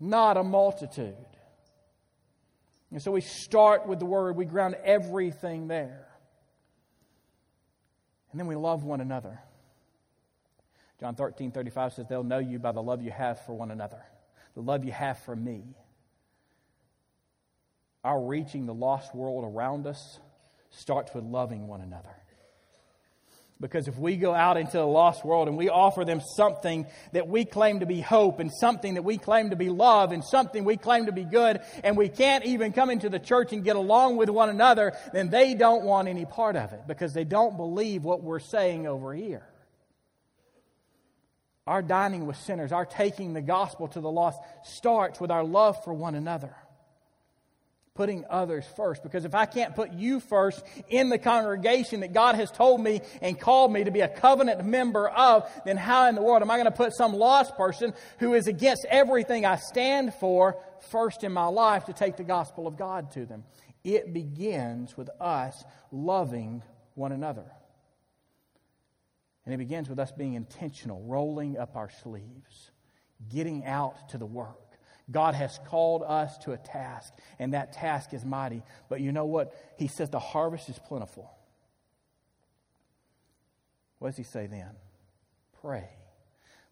not 0.00 0.38
a 0.38 0.42
multitude. 0.42 1.14
And 2.90 3.00
so 3.00 3.12
we 3.12 3.20
start 3.20 3.86
with 3.86 4.00
the 4.00 4.06
word, 4.06 4.34
we 4.34 4.46
ground 4.46 4.76
everything 4.82 5.68
there. 5.68 6.08
And 8.32 8.40
then 8.40 8.46
we 8.46 8.56
love 8.56 8.82
one 8.82 9.00
another. 9.00 9.38
John 10.98 11.14
13, 11.14 11.52
35 11.52 11.92
says, 11.92 12.06
They'll 12.08 12.24
know 12.24 12.38
you 12.38 12.58
by 12.58 12.72
the 12.72 12.82
love 12.82 13.02
you 13.02 13.10
have 13.10 13.44
for 13.44 13.52
one 13.52 13.70
another, 13.70 14.02
the 14.54 14.62
love 14.62 14.84
you 14.84 14.92
have 14.92 15.18
for 15.20 15.36
me. 15.36 15.76
Our 18.02 18.20
reaching 18.20 18.66
the 18.66 18.74
lost 18.74 19.14
world 19.14 19.44
around 19.44 19.86
us 19.86 20.18
starts 20.70 21.12
with 21.14 21.24
loving 21.24 21.66
one 21.66 21.80
another. 21.82 22.16
Because 23.60 23.88
if 23.88 23.98
we 23.98 24.16
go 24.16 24.34
out 24.34 24.56
into 24.56 24.78
the 24.78 24.86
lost 24.86 25.22
world 25.22 25.46
and 25.46 25.54
we 25.54 25.68
offer 25.68 26.02
them 26.02 26.22
something 26.34 26.86
that 27.12 27.28
we 27.28 27.44
claim 27.44 27.80
to 27.80 27.86
be 27.86 28.00
hope 28.00 28.40
and 28.40 28.50
something 28.50 28.94
that 28.94 29.02
we 29.02 29.18
claim 29.18 29.50
to 29.50 29.56
be 29.56 29.68
love 29.68 30.12
and 30.12 30.24
something 30.24 30.64
we 30.64 30.78
claim 30.78 31.06
to 31.06 31.12
be 31.12 31.24
good, 31.24 31.60
and 31.84 31.94
we 31.94 32.08
can't 32.08 32.46
even 32.46 32.72
come 32.72 32.88
into 32.88 33.10
the 33.10 33.18
church 33.18 33.52
and 33.52 33.62
get 33.62 33.76
along 33.76 34.16
with 34.16 34.30
one 34.30 34.48
another, 34.48 34.94
then 35.12 35.28
they 35.28 35.52
don't 35.52 35.84
want 35.84 36.08
any 36.08 36.24
part 36.24 36.56
of 36.56 36.72
it 36.72 36.84
because 36.88 37.12
they 37.12 37.24
don't 37.24 37.58
believe 37.58 38.02
what 38.02 38.22
we're 38.22 38.38
saying 38.38 38.86
over 38.86 39.12
here. 39.12 39.46
Our 41.66 41.82
dining 41.82 42.26
with 42.26 42.38
sinners, 42.38 42.72
our 42.72 42.86
taking 42.86 43.34
the 43.34 43.42
gospel 43.42 43.88
to 43.88 44.00
the 44.00 44.10
lost, 44.10 44.38
starts 44.64 45.20
with 45.20 45.30
our 45.30 45.44
love 45.44 45.84
for 45.84 45.92
one 45.92 46.14
another 46.14 46.56
putting 48.00 48.24
others 48.30 48.64
first. 48.76 49.02
Because 49.02 49.26
if 49.26 49.34
I 49.34 49.44
can't 49.44 49.76
put 49.76 49.92
you 49.92 50.20
first 50.20 50.64
in 50.88 51.10
the 51.10 51.18
congregation 51.18 52.00
that 52.00 52.14
God 52.14 52.34
has 52.34 52.50
told 52.50 52.80
me 52.80 53.02
and 53.20 53.38
called 53.38 53.70
me 53.70 53.84
to 53.84 53.90
be 53.90 54.00
a 54.00 54.08
covenant 54.08 54.64
member 54.64 55.06
of, 55.06 55.46
then 55.66 55.76
how 55.76 56.08
in 56.08 56.14
the 56.14 56.22
world 56.22 56.40
am 56.40 56.50
I 56.50 56.56
going 56.56 56.64
to 56.64 56.70
put 56.70 56.94
some 56.94 57.12
lost 57.12 57.58
person 57.58 57.92
who 58.18 58.32
is 58.32 58.46
against 58.46 58.86
everything 58.88 59.44
I 59.44 59.56
stand 59.56 60.14
for 60.14 60.56
first 60.88 61.24
in 61.24 61.32
my 61.32 61.44
life 61.44 61.84
to 61.84 61.92
take 61.92 62.16
the 62.16 62.24
gospel 62.24 62.66
of 62.66 62.78
God 62.78 63.10
to 63.12 63.26
them? 63.26 63.44
It 63.84 64.14
begins 64.14 64.96
with 64.96 65.10
us 65.20 65.62
loving 65.92 66.62
one 66.94 67.12
another. 67.12 67.52
And 69.44 69.52
it 69.52 69.58
begins 69.58 69.90
with 69.90 69.98
us 69.98 70.10
being 70.10 70.32
intentional, 70.32 71.02
rolling 71.02 71.58
up 71.58 71.76
our 71.76 71.90
sleeves, 72.02 72.70
getting 73.28 73.66
out 73.66 74.08
to 74.08 74.16
the 74.16 74.24
work 74.24 74.69
God 75.10 75.34
has 75.34 75.58
called 75.66 76.02
us 76.06 76.38
to 76.38 76.52
a 76.52 76.56
task, 76.56 77.12
and 77.38 77.54
that 77.54 77.72
task 77.72 78.14
is 78.14 78.24
mighty. 78.24 78.62
But 78.88 79.00
you 79.00 79.12
know 79.12 79.24
what? 79.24 79.54
He 79.76 79.88
says 79.88 80.10
the 80.10 80.18
harvest 80.18 80.68
is 80.68 80.78
plentiful. 80.78 81.30
What 83.98 84.08
does 84.08 84.16
he 84.16 84.22
say 84.22 84.46
then? 84.46 84.70
Pray 85.60 85.88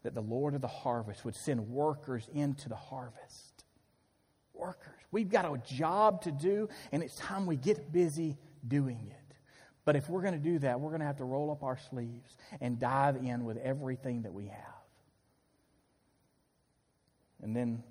that 0.03 0.15
the 0.15 0.21
Lord 0.21 0.55
of 0.55 0.61
the 0.61 0.67
harvest 0.67 1.25
would 1.25 1.35
send 1.35 1.69
workers 1.69 2.27
into 2.33 2.69
the 2.69 2.75
harvest. 2.75 3.63
Workers. 4.53 4.93
We've 5.11 5.29
got 5.29 5.45
a 5.45 5.57
job 5.75 6.21
to 6.23 6.31
do, 6.31 6.69
and 6.91 7.03
it's 7.03 7.15
time 7.15 7.45
we 7.45 7.55
get 7.55 7.91
busy 7.91 8.37
doing 8.67 9.07
it. 9.09 9.35
But 9.85 9.95
if 9.95 10.09
we're 10.09 10.21
going 10.21 10.33
to 10.33 10.39
do 10.39 10.59
that, 10.59 10.79
we're 10.79 10.89
going 10.89 11.01
to 11.01 11.05
have 11.05 11.17
to 11.17 11.23
roll 11.23 11.51
up 11.51 11.63
our 11.63 11.77
sleeves 11.89 12.37
and 12.61 12.79
dive 12.79 13.17
in 13.17 13.43
with 13.43 13.57
everything 13.57 14.23
that 14.23 14.33
we 14.33 14.47
have. 14.47 14.79
And 17.41 17.55
then 17.55 17.83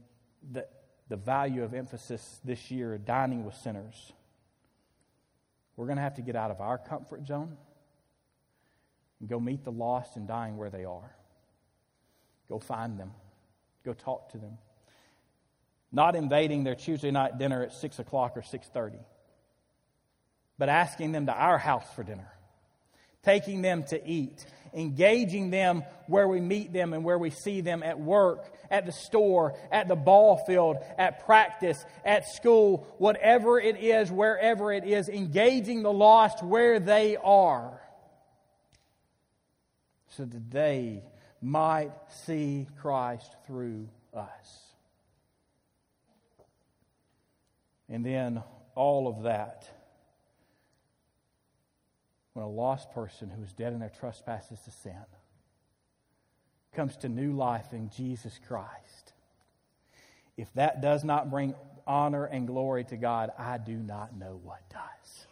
the, 0.52 0.66
the 1.08 1.16
value 1.16 1.62
of 1.62 1.74
emphasis 1.74 2.40
this 2.44 2.70
year, 2.70 2.98
dining 2.98 3.44
with 3.44 3.54
sinners. 3.54 4.12
We're 5.76 5.86
going 5.86 5.96
to 5.96 6.02
have 6.02 6.14
to 6.14 6.22
get 6.22 6.36
out 6.36 6.50
of 6.50 6.60
our 6.60 6.78
comfort 6.78 7.26
zone 7.26 7.56
and 9.20 9.28
go 9.28 9.38
meet 9.40 9.64
the 9.64 9.72
lost 9.72 10.16
and 10.16 10.26
dying 10.26 10.56
where 10.56 10.70
they 10.70 10.84
are. 10.84 11.14
Go 12.48 12.58
find 12.58 12.98
them. 12.98 13.12
Go 13.84 13.92
talk 13.92 14.30
to 14.32 14.38
them. 14.38 14.58
Not 15.90 16.16
invading 16.16 16.64
their 16.64 16.74
Tuesday 16.74 17.10
night 17.10 17.38
dinner 17.38 17.62
at 17.62 17.72
6 17.72 17.98
o'clock 17.98 18.36
or 18.36 18.42
6.30, 18.42 18.98
but 20.58 20.68
asking 20.68 21.12
them 21.12 21.26
to 21.26 21.32
our 21.32 21.58
house 21.58 21.86
for 21.94 22.02
dinner, 22.02 22.30
taking 23.22 23.62
them 23.62 23.84
to 23.84 24.08
eat, 24.08 24.46
engaging 24.72 25.50
them 25.50 25.82
where 26.06 26.28
we 26.28 26.40
meet 26.40 26.72
them 26.72 26.92
and 26.92 27.04
where 27.04 27.18
we 27.18 27.30
see 27.30 27.60
them 27.60 27.82
at 27.82 27.98
work, 27.98 28.52
at 28.70 28.86
the 28.86 28.92
store, 28.92 29.54
at 29.72 29.88
the 29.88 29.96
ball 29.96 30.42
field, 30.46 30.76
at 30.96 31.24
practice, 31.24 31.84
at 32.04 32.28
school, 32.28 32.86
whatever 32.98 33.58
it 33.58 33.76
is, 33.76 34.10
wherever 34.10 34.72
it 34.72 34.84
is, 34.84 35.08
engaging 35.08 35.82
the 35.82 35.92
lost 35.92 36.42
where 36.42 36.78
they 36.78 37.16
are 37.16 37.80
so 40.18 40.24
that 40.24 40.50
they 40.50 41.02
might 41.40 41.92
see 42.24 42.66
Christ 42.80 43.36
through 43.46 43.88
us. 44.12 44.74
And 47.88 48.04
then 48.04 48.42
all 48.74 49.08
of 49.08 49.22
that 49.22 49.66
when 52.38 52.46
a 52.46 52.50
lost 52.50 52.92
person 52.92 53.28
who 53.30 53.42
is 53.42 53.52
dead 53.52 53.72
in 53.72 53.80
their 53.80 53.90
trespasses 53.98 54.60
to 54.60 54.70
sin 54.70 54.92
comes 56.72 56.96
to 56.98 57.08
new 57.08 57.32
life 57.32 57.72
in 57.72 57.90
Jesus 57.90 58.38
Christ. 58.46 59.12
If 60.36 60.52
that 60.54 60.80
does 60.80 61.02
not 61.02 61.30
bring 61.32 61.56
honor 61.84 62.26
and 62.26 62.46
glory 62.46 62.84
to 62.84 62.96
God, 62.96 63.32
I 63.36 63.58
do 63.58 63.74
not 63.74 64.16
know 64.16 64.38
what 64.44 64.60
does. 64.70 65.26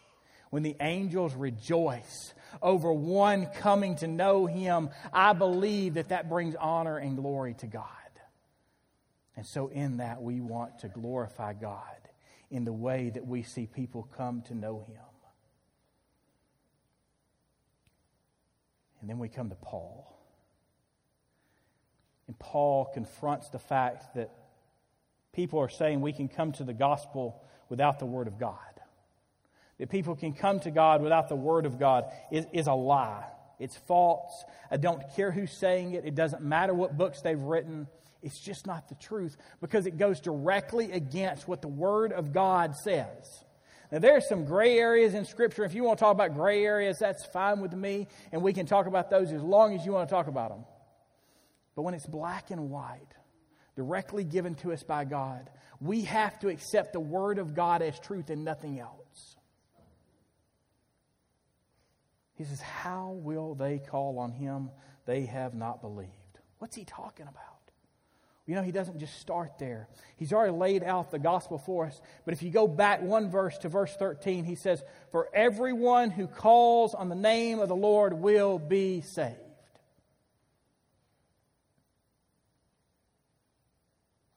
When 0.49 0.63
the 0.63 0.75
angels 0.81 1.33
rejoice 1.33 2.33
over 2.61 2.91
one 2.91 3.45
coming 3.45 3.95
to 3.97 4.07
know 4.07 4.45
Him, 4.45 4.89
I 5.13 5.31
believe 5.31 5.93
that 5.93 6.09
that 6.09 6.27
brings 6.27 6.55
honor 6.55 6.97
and 6.97 7.15
glory 7.15 7.53
to 7.59 7.67
God. 7.67 7.83
And 9.37 9.45
so, 9.45 9.69
in 9.69 9.97
that, 9.97 10.21
we 10.21 10.41
want 10.41 10.79
to 10.79 10.89
glorify 10.89 11.53
God 11.53 11.79
in 12.51 12.65
the 12.65 12.73
way 12.73 13.11
that 13.13 13.25
we 13.25 13.43
see 13.43 13.65
people 13.65 14.09
come 14.17 14.41
to 14.47 14.53
know 14.53 14.83
Him. 14.85 15.06
And 19.07 19.13
then 19.13 19.19
we 19.19 19.29
come 19.29 19.47
to 19.47 19.55
Paul. 19.55 20.05
And 22.27 22.37
Paul 22.37 22.91
confronts 22.93 23.47
the 23.47 23.57
fact 23.57 24.15
that 24.15 24.31
people 25.31 25.59
are 25.59 25.69
saying 25.69 26.01
we 26.01 26.11
can 26.11 26.27
come 26.27 26.51
to 26.51 26.65
the 26.65 26.73
gospel 26.73 27.41
without 27.69 27.99
the 27.99 28.05
Word 28.05 28.27
of 28.27 28.37
God. 28.37 28.57
That 29.79 29.89
people 29.89 30.17
can 30.17 30.33
come 30.33 30.59
to 30.59 30.71
God 30.71 31.01
without 31.01 31.29
the 31.29 31.37
Word 31.37 31.65
of 31.65 31.79
God 31.79 32.03
is, 32.33 32.47
is 32.51 32.67
a 32.67 32.73
lie. 32.73 33.23
It's 33.59 33.77
false. 33.77 34.43
I 34.69 34.75
don't 34.75 35.01
care 35.15 35.31
who's 35.31 35.57
saying 35.57 35.93
it. 35.93 36.03
It 36.03 36.15
doesn't 36.15 36.41
matter 36.41 36.73
what 36.73 36.97
books 36.97 37.21
they've 37.21 37.39
written. 37.39 37.87
It's 38.21 38.43
just 38.43 38.67
not 38.67 38.89
the 38.89 38.95
truth 38.95 39.37
because 39.61 39.85
it 39.85 39.97
goes 39.97 40.19
directly 40.19 40.91
against 40.91 41.47
what 41.47 41.61
the 41.61 41.69
Word 41.69 42.11
of 42.11 42.33
God 42.33 42.75
says. 42.75 43.45
Now, 43.91 43.99
there 43.99 44.17
are 44.17 44.21
some 44.21 44.43
gray 44.43 44.77
areas 44.77 45.13
in 45.13 45.23
Scripture. 45.23 45.63
If 45.63 45.73
you 45.73 45.83
want 45.83 45.99
to 45.99 46.03
talk 46.03 46.13
about 46.13 46.33
gray 46.33 46.65
areas, 46.65 46.97
that's 46.99 47.25
fine 47.27 47.61
with 47.61 47.73
me, 47.73 48.07
and 48.31 48.41
we 48.41 48.51
can 48.51 48.65
talk 48.65 48.85
about 48.85 49.09
those 49.09 49.31
as 49.31 49.41
long 49.41 49.73
as 49.75 49.85
you 49.85 49.93
want 49.93 50.09
to 50.09 50.13
talk 50.13 50.27
about 50.27 50.49
them. 50.49 50.65
But 51.75 51.83
when 51.83 51.93
it's 51.93 52.05
black 52.05 52.51
and 52.51 52.69
white, 52.69 53.13
directly 53.75 54.23
given 54.23 54.55
to 54.55 54.73
us 54.73 54.83
by 54.83 55.05
God, 55.05 55.49
we 55.79 56.01
have 56.01 56.37
to 56.39 56.49
accept 56.49 56.93
the 56.93 56.99
Word 56.99 57.37
of 57.37 57.53
God 57.53 57.81
as 57.81 57.97
truth 57.99 58.29
and 58.29 58.43
nothing 58.43 58.79
else. 58.79 59.35
He 62.35 62.43
says, 62.43 62.59
How 62.59 63.11
will 63.11 63.55
they 63.55 63.79
call 63.79 64.19
on 64.19 64.31
him 64.31 64.69
they 65.05 65.25
have 65.25 65.53
not 65.53 65.81
believed? 65.81 66.11
What's 66.59 66.75
he 66.75 66.83
talking 66.83 67.27
about? 67.27 67.56
You 68.47 68.55
know, 68.55 68.63
he 68.63 68.71
doesn't 68.71 68.97
just 68.97 69.19
start 69.19 69.59
there. 69.59 69.89
He's 70.15 70.31
already 70.31 70.53
laid 70.53 70.81
out 70.81 71.11
the 71.11 71.19
gospel 71.19 71.57
for 71.57 71.85
us. 71.85 71.99
But 72.23 72.33
if 72.33 72.41
you 72.41 72.49
go 72.49 72.65
back 72.65 73.01
one 73.01 73.29
verse 73.29 73.57
to 73.59 73.69
verse 73.69 73.93
13, 73.99 74.45
he 74.45 74.55
says, 74.55 74.81
For 75.11 75.29
everyone 75.33 76.11
who 76.11 76.27
calls 76.27 76.95
on 76.95 77.09
the 77.09 77.15
name 77.15 77.59
of 77.59 77.67
the 77.67 77.75
Lord 77.75 78.13
will 78.13 78.57
be 78.57 79.01
saved. 79.01 79.35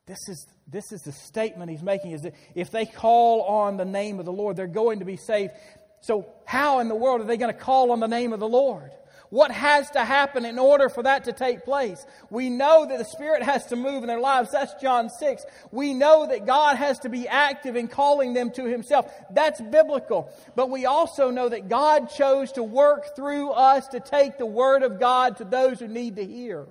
This 0.06 0.28
is, 0.28 0.44
this 0.66 0.90
is 0.90 1.02
the 1.02 1.12
statement 1.12 1.70
he's 1.70 1.84
making 1.84 2.10
is 2.10 2.22
that 2.22 2.34
if 2.56 2.72
they 2.72 2.86
call 2.86 3.42
on 3.42 3.76
the 3.76 3.84
name 3.84 4.18
of 4.18 4.24
the 4.24 4.32
Lord, 4.32 4.56
they're 4.56 4.66
going 4.66 4.98
to 4.98 5.04
be 5.04 5.16
saved. 5.16 5.52
So, 6.00 6.26
how 6.44 6.80
in 6.80 6.88
the 6.88 6.96
world 6.96 7.20
are 7.20 7.24
they 7.24 7.36
going 7.36 7.54
to 7.54 7.60
call 7.60 7.92
on 7.92 8.00
the 8.00 8.08
name 8.08 8.32
of 8.32 8.40
the 8.40 8.48
Lord? 8.48 8.90
What 9.30 9.52
has 9.52 9.88
to 9.92 10.04
happen 10.04 10.44
in 10.44 10.58
order 10.58 10.88
for 10.88 11.04
that 11.04 11.24
to 11.24 11.32
take 11.32 11.64
place? 11.64 12.04
We 12.30 12.50
know 12.50 12.84
that 12.84 12.98
the 12.98 13.04
Spirit 13.04 13.44
has 13.44 13.64
to 13.66 13.76
move 13.76 14.02
in 14.02 14.08
their 14.08 14.18
lives. 14.18 14.50
That's 14.50 14.74
John 14.82 15.08
6. 15.08 15.44
We 15.70 15.94
know 15.94 16.26
that 16.26 16.46
God 16.46 16.76
has 16.76 16.98
to 17.00 17.08
be 17.08 17.28
active 17.28 17.76
in 17.76 17.86
calling 17.86 18.34
them 18.34 18.50
to 18.52 18.64
Himself. 18.64 19.08
That's 19.30 19.60
biblical. 19.60 20.28
But 20.56 20.68
we 20.68 20.84
also 20.84 21.30
know 21.30 21.48
that 21.48 21.68
God 21.68 22.10
chose 22.10 22.50
to 22.52 22.64
work 22.64 23.14
through 23.14 23.52
us 23.52 23.86
to 23.88 24.00
take 24.00 24.36
the 24.36 24.46
Word 24.46 24.82
of 24.82 24.98
God 24.98 25.36
to 25.36 25.44
those 25.44 25.78
who 25.78 25.86
need 25.86 26.16
to 26.16 26.26
hear. 26.26 26.66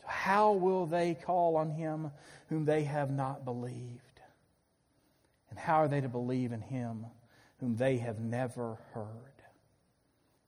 So, 0.00 0.06
how 0.06 0.52
will 0.52 0.86
they 0.86 1.14
call 1.14 1.56
on 1.56 1.68
Him 1.68 2.12
whom 2.48 2.64
they 2.64 2.84
have 2.84 3.10
not 3.10 3.44
believed? 3.44 4.00
And 5.50 5.58
how 5.58 5.82
are 5.82 5.88
they 5.88 6.00
to 6.00 6.08
believe 6.08 6.52
in 6.52 6.62
Him 6.62 7.04
whom 7.60 7.76
they 7.76 7.98
have 7.98 8.18
never 8.18 8.78
heard? 8.94 9.27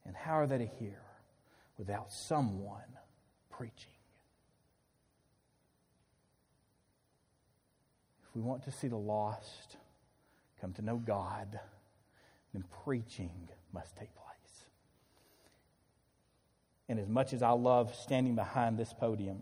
And 0.07 0.17
how 0.17 0.35
are 0.35 0.47
they 0.47 0.59
to 0.59 0.67
hear 0.67 1.01
without 1.79 2.13
someone 2.13 2.81
preaching? 3.51 3.93
If 8.29 8.37
we 8.37 8.43
want 8.43 8.65
to 8.65 8.73
see 8.73 8.89
the 8.89 8.97
lost 8.97 9.77
come 10.61 10.73
to 10.75 10.83
know 10.83 10.97
God, 10.97 11.59
then 12.53 12.65
preaching 12.85 13.49
must 13.73 13.97
take 13.97 14.15
place. 14.15 14.65
And 16.89 16.99
as 16.99 17.09
much 17.09 17.33
as 17.33 17.43
I 17.43 17.51
love 17.51 17.95
standing 17.95 18.35
behind 18.35 18.79
this 18.79 18.93
podium 18.93 19.41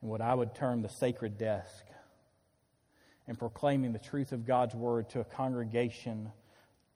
and 0.00 0.10
what 0.10 0.20
I 0.20 0.34
would 0.34 0.54
term 0.54 0.82
the 0.82 0.88
sacred 0.88 1.38
desk 1.38 1.84
and 3.26 3.38
proclaiming 3.38 3.92
the 3.92 3.98
truth 3.98 4.32
of 4.32 4.46
God's 4.46 4.74
word 4.74 5.08
to 5.10 5.20
a 5.20 5.24
congregation 5.24 6.30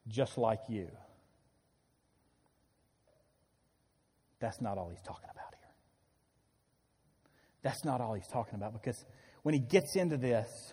just 0.09 0.39
like 0.39 0.61
you, 0.69 0.89
That's 4.41 4.61
not 4.61 4.79
all 4.79 4.89
he's 4.89 5.01
talking 5.01 5.29
about 5.31 5.55
here. 5.55 5.69
That's 7.63 7.85
not 7.85 8.01
all 8.01 8.15
he's 8.15 8.29
talking 8.29 8.55
about 8.55 8.73
because 8.73 9.05
when 9.43 9.55
he 9.55 9.61
gets 9.61 9.97
into 9.97 10.17
this, 10.17 10.73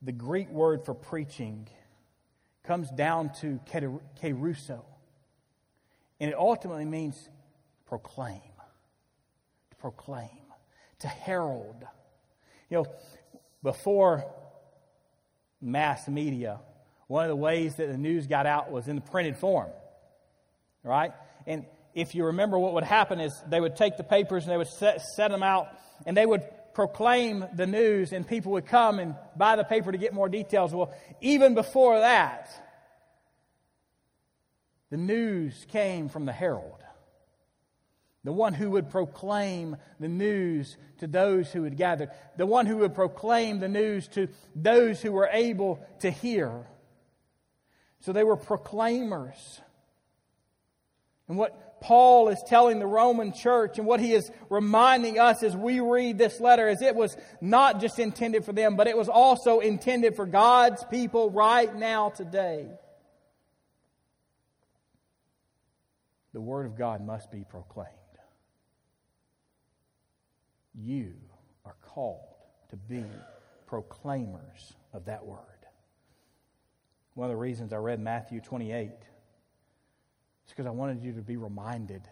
the 0.00 0.12
Greek 0.12 0.48
word 0.50 0.84
for 0.84 0.94
preaching 0.94 1.68
comes 2.64 2.90
down 2.90 3.32
to 3.40 3.60
kerusso. 4.20 4.82
And 6.20 6.30
it 6.30 6.36
ultimately 6.36 6.84
means 6.84 7.28
proclaim. 7.86 8.40
To 9.70 9.76
proclaim. 9.76 10.28
To 11.00 11.08
herald. 11.08 11.84
You 12.70 12.78
know, 12.78 12.86
before 13.62 14.24
mass 15.60 16.08
media, 16.08 16.60
one 17.08 17.24
of 17.24 17.28
the 17.28 17.36
ways 17.36 17.76
that 17.76 17.88
the 17.88 17.98
news 17.98 18.26
got 18.26 18.46
out 18.46 18.70
was 18.70 18.88
in 18.88 18.96
the 18.96 19.02
printed 19.02 19.36
form 19.36 19.70
right? 20.82 21.12
And 21.46 21.64
if 21.94 22.14
you 22.14 22.26
remember, 22.26 22.58
what 22.58 22.74
would 22.74 22.84
happen 22.84 23.20
is 23.20 23.32
they 23.48 23.60
would 23.60 23.76
take 23.76 23.96
the 23.96 24.04
papers 24.04 24.44
and 24.44 24.52
they 24.52 24.56
would 24.56 24.68
set, 24.68 25.00
set 25.00 25.30
them 25.30 25.42
out 25.42 25.68
and 26.06 26.16
they 26.16 26.26
would 26.26 26.42
proclaim 26.74 27.44
the 27.54 27.66
news, 27.66 28.12
and 28.12 28.26
people 28.26 28.52
would 28.52 28.66
come 28.66 28.98
and 28.98 29.14
buy 29.36 29.56
the 29.56 29.64
paper 29.64 29.92
to 29.92 29.98
get 29.98 30.14
more 30.14 30.28
details. 30.28 30.74
Well, 30.74 30.92
even 31.20 31.54
before 31.54 32.00
that, 32.00 32.50
the 34.90 34.96
news 34.96 35.66
came 35.70 36.08
from 36.08 36.24
the 36.24 36.32
herald, 36.32 36.82
the 38.24 38.32
one 38.32 38.54
who 38.54 38.70
would 38.70 38.90
proclaim 38.90 39.76
the 40.00 40.08
news 40.08 40.76
to 40.98 41.06
those 41.06 41.52
who 41.52 41.64
had 41.64 41.76
gathered, 41.76 42.10
the 42.36 42.46
one 42.46 42.66
who 42.66 42.78
would 42.78 42.94
proclaim 42.94 43.60
the 43.60 43.68
news 43.68 44.08
to 44.08 44.28
those 44.54 45.00
who 45.00 45.12
were 45.12 45.28
able 45.30 45.78
to 46.00 46.10
hear. 46.10 46.66
So 48.00 48.12
they 48.12 48.24
were 48.24 48.36
proclaimers. 48.36 49.60
And 51.32 51.38
what 51.38 51.80
Paul 51.80 52.28
is 52.28 52.42
telling 52.46 52.78
the 52.78 52.86
Roman 52.86 53.32
church 53.32 53.78
and 53.78 53.86
what 53.86 54.00
he 54.00 54.12
is 54.12 54.30
reminding 54.50 55.18
us 55.18 55.42
as 55.42 55.56
we 55.56 55.80
read 55.80 56.18
this 56.18 56.40
letter 56.40 56.68
is 56.68 56.82
it 56.82 56.94
was 56.94 57.16
not 57.40 57.80
just 57.80 57.98
intended 57.98 58.44
for 58.44 58.52
them, 58.52 58.76
but 58.76 58.86
it 58.86 58.98
was 58.98 59.08
also 59.08 59.60
intended 59.60 60.14
for 60.14 60.26
God's 60.26 60.84
people 60.84 61.30
right 61.30 61.74
now 61.74 62.10
today. 62.10 62.66
The 66.34 66.40
Word 66.42 66.66
of 66.66 66.76
God 66.76 67.02
must 67.02 67.30
be 67.30 67.46
proclaimed. 67.48 67.88
You 70.74 71.14
are 71.64 71.76
called 71.80 72.20
to 72.68 72.76
be 72.76 73.06
proclaimers 73.66 74.74
of 74.92 75.06
that 75.06 75.24
Word. 75.24 75.38
One 77.14 77.30
of 77.30 77.32
the 77.34 77.40
reasons 77.40 77.72
I 77.72 77.76
read 77.76 78.00
Matthew 78.00 78.42
28 78.42 78.90
is 80.46 80.50
because 80.50 80.66
I 80.66 80.70
wanted 80.70 81.02
you 81.02 81.12
to 81.12 81.22
be 81.22 81.36
reminded 81.36 82.02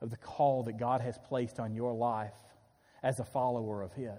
of 0.00 0.10
the 0.10 0.16
call 0.16 0.64
that 0.64 0.78
God 0.78 1.00
has 1.00 1.18
placed 1.28 1.58
on 1.58 1.74
your 1.74 1.92
life 1.92 2.34
as 3.02 3.18
a 3.20 3.24
follower 3.24 3.82
of 3.82 3.92
His. 3.92 4.12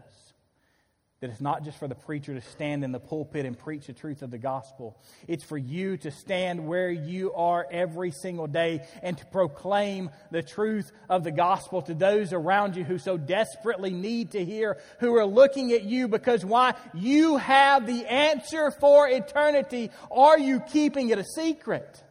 That 1.22 1.32
it's 1.32 1.42
not 1.42 1.66
just 1.66 1.78
for 1.78 1.88
the 1.90 1.96
preacher 1.96 2.34
to 2.34 2.40
stand 2.40 2.86
in 2.86 2.94
the 2.94 3.00
pulpit 3.00 3.46
and 3.46 3.58
preach 3.58 3.88
the 3.88 3.94
truth 3.94 4.22
of 4.22 4.32
the 4.32 4.38
gospel. 4.38 4.98
It's 5.28 5.44
for 5.44 5.58
you 5.58 5.98
to 5.98 6.12
stand 6.12 6.66
where 6.66 6.90
you 6.90 7.34
are 7.34 7.68
every 7.70 8.12
single 8.12 8.48
day 8.48 8.88
and 9.04 9.18
to 9.18 9.26
proclaim 9.26 10.12
the 10.32 10.42
truth 10.42 10.94
of 11.10 11.26
the 11.26 11.32
gospel 11.32 11.82
to 11.84 11.94
those 11.94 12.32
around 12.32 12.78
you 12.78 12.86
who 12.86 12.98
so 12.98 13.18
desperately 13.18 13.92
need 13.92 14.32
to 14.32 14.46
hear, 14.46 14.78
who 15.02 15.14
are 15.18 15.26
looking 15.26 15.74
at 15.74 15.84
you 15.84 16.08
because 16.08 16.46
why? 16.46 16.74
You 16.94 17.36
have 17.36 17.86
the 17.86 18.06
answer 18.06 18.72
for 18.72 19.10
eternity. 19.10 19.92
Are 20.10 20.40
you 20.40 20.62
keeping 20.62 21.10
it 21.10 21.20
a 21.20 21.26
secret? 21.26 22.02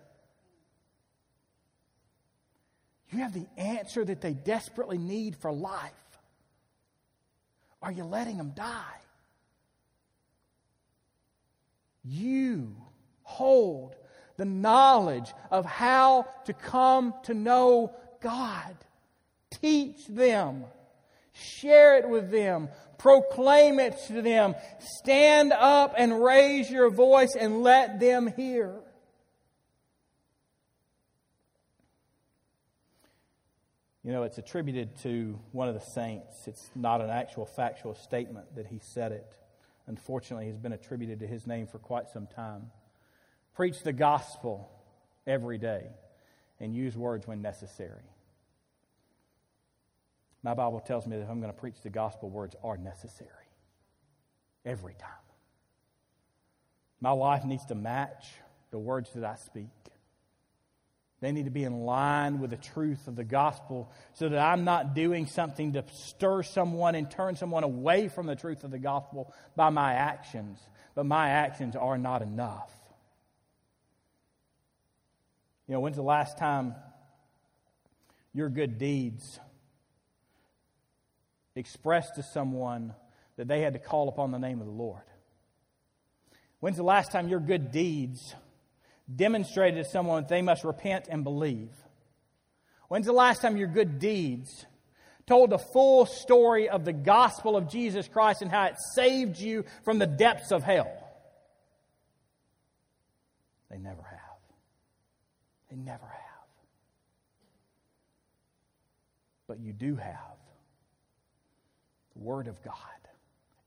You 3.11 3.21
have 3.21 3.33
the 3.33 3.47
answer 3.57 4.05
that 4.05 4.21
they 4.21 4.35
desperately 4.35 4.99
need 4.99 5.37
for 5.37 5.53
life. 5.53 5.93
Are 7.81 7.93
you 7.93 8.05
letting 8.05 8.37
them 8.37 8.53
die? 8.55 9.01
You 12.05 12.77
hold 13.23 13.95
the 14.37 14.45
knowledge 14.45 15.33
of 15.51 15.65
how 15.65 16.27
to 16.45 16.53
come 16.53 17.15
to 17.25 17.35
know 17.35 17.93
God. 18.21 18.77
Teach 19.51 20.07
them. 20.07 20.65
Share 21.33 21.99
it 21.99 22.09
with 22.09 22.31
them. 22.31 22.69
Proclaim 22.99 23.79
it 23.79 23.99
to 24.09 24.23
them. 24.23 24.55
Stand 24.81 25.53
up 25.53 25.95
and 25.97 26.23
raise 26.23 26.71
your 26.71 26.91
voice 26.91 27.37
and 27.39 27.63
let 27.63 28.01
them 28.01 28.33
hear. 28.37 28.75
You 34.09 34.15
know, 34.15 34.23
it's 34.23 34.39
attributed 34.39 34.97
to 35.03 35.39
one 35.53 35.69
of 35.69 35.75
the 35.75 35.83
saints. 35.83 36.49
It's 36.49 36.71
not 36.75 37.03
an 37.03 37.11
actual 37.11 37.45
factual 37.45 37.95
statement 37.95 38.47
that 38.57 38.67
he 38.67 38.79
said 38.79 39.13
it. 39.13 39.37
Unfortunately, 39.87 40.47
has 40.47 40.57
been 40.57 40.73
attributed 40.73 41.21
to 41.21 41.27
his 41.27 41.47
name 41.47 41.67
for 41.67 41.79
quite 41.79 42.09
some 42.09 42.27
time. 42.27 42.71
Preach 43.55 43.83
the 43.83 43.93
gospel 43.93 44.71
every 45.27 45.59
day 45.59 45.89
and 46.59 46.75
use 46.75 46.97
words 46.97 47.27
when 47.27 47.43
necessary. 47.43 48.01
My 50.43 50.55
Bible 50.55 50.81
tells 50.81 51.07
me 51.07 51.19
that 51.19 51.25
if 51.25 51.29
I'm 51.29 51.43
going 51.43 51.53
to 51.53 51.61
preach 51.61 51.83
the 51.83 51.91
gospel, 51.91 52.31
words 52.31 52.57
are 52.65 52.79
necessary 52.79 53.29
every 54.65 54.95
time. 54.95 55.11
My 57.03 57.11
life 57.11 57.45
needs 57.45 57.67
to 57.67 57.75
match 57.75 58.25
the 58.71 58.79
words 58.79 59.11
that 59.13 59.25
I 59.25 59.35
speak. 59.35 59.69
They 61.21 61.33
need 61.33 61.47
to 61.47 61.51
be 61.51 61.65
in 61.65 61.81
line 61.81 62.39
with 62.39 62.51
the 62.51 62.57
truth 62.57 63.09
of 63.09 63.17
the 63.17 63.25
gospel 63.25 63.91
so 64.15 64.29
that 64.29 64.39
I'm 64.39 64.65
not 64.65 64.95
doing 64.95 65.27
something 65.27 65.73
to 65.73 65.85
stir 65.93 66.45
someone 66.45 66.95
and 66.95 67.11
turn 67.11 67.35
someone 67.35 67.65
away 67.65 68.09
from 68.09 68.27
the 68.27 68.37
truth 68.37 68.63
of 68.63 68.71
the 68.71 68.79
gospel 68.79 69.35
by 69.57 69.71
my 69.71 69.95
actions. 69.95 70.61
But 70.95 71.07
my 71.07 71.31
actions 71.31 71.75
are 71.75 71.99
not 71.99 72.23
enough. 72.23 72.71
You 75.67 75.75
know, 75.75 75.81
when's 75.81 75.97
the 75.97 76.03
last 76.03 76.39
time 76.39 76.75
your 78.33 78.49
good 78.49 78.79
deeds 78.79 79.41
expressed 81.57 82.15
to 82.15 82.23
someone 82.23 82.95
that 83.37 83.49
they 83.49 83.61
had 83.61 83.73
to 83.73 83.81
call 83.81 84.09
upon 84.09 84.31
the 84.31 84.39
name 84.39 84.61
of 84.61 84.67
the 84.67 84.73
Lord? 84.73 85.03
When's 86.61 86.77
the 86.77 86.85
last 86.85 87.11
time 87.11 87.29
your 87.29 87.41
good 87.41 87.73
deeds 87.73 88.35
demonstrated 89.15 89.85
to 89.85 89.91
someone 89.91 90.23
that 90.23 90.29
they 90.29 90.43
must 90.43 90.65
repent 90.65 91.07
and 91.09 91.25
believe? 91.25 91.71
When's 92.89 93.07
the 93.07 93.13
last 93.13 93.43
time 93.43 93.57
your 93.57 93.69
good 93.69 93.99
deeds 93.99 94.67
told 95.27 95.51
the 95.51 95.59
full 95.59 96.07
story 96.07 96.69
of 96.69 96.85
the 96.85 96.93
gospel 96.93 97.57
of 97.57 97.69
Jesus 97.69 98.09
Christ 98.09 98.43
and 98.43 98.51
how 98.51 98.65
it 98.65 98.77
saved 98.95 99.39
you 99.39 99.65
from 99.85 99.99
the 99.99 100.07
depths 100.07 100.53
of 100.53 100.63
hell? 100.63 100.91
They 103.71 103.79
never 103.79 104.03
have. 104.03 104.21
They 105.71 105.77
never 105.77 106.07
have. 106.07 106.29
But 109.47 109.61
you 109.61 109.73
do 109.73 109.97
have 109.97 110.37
the 112.17 112.23
Word 112.23 112.49
of 112.49 112.63
God 112.63 112.75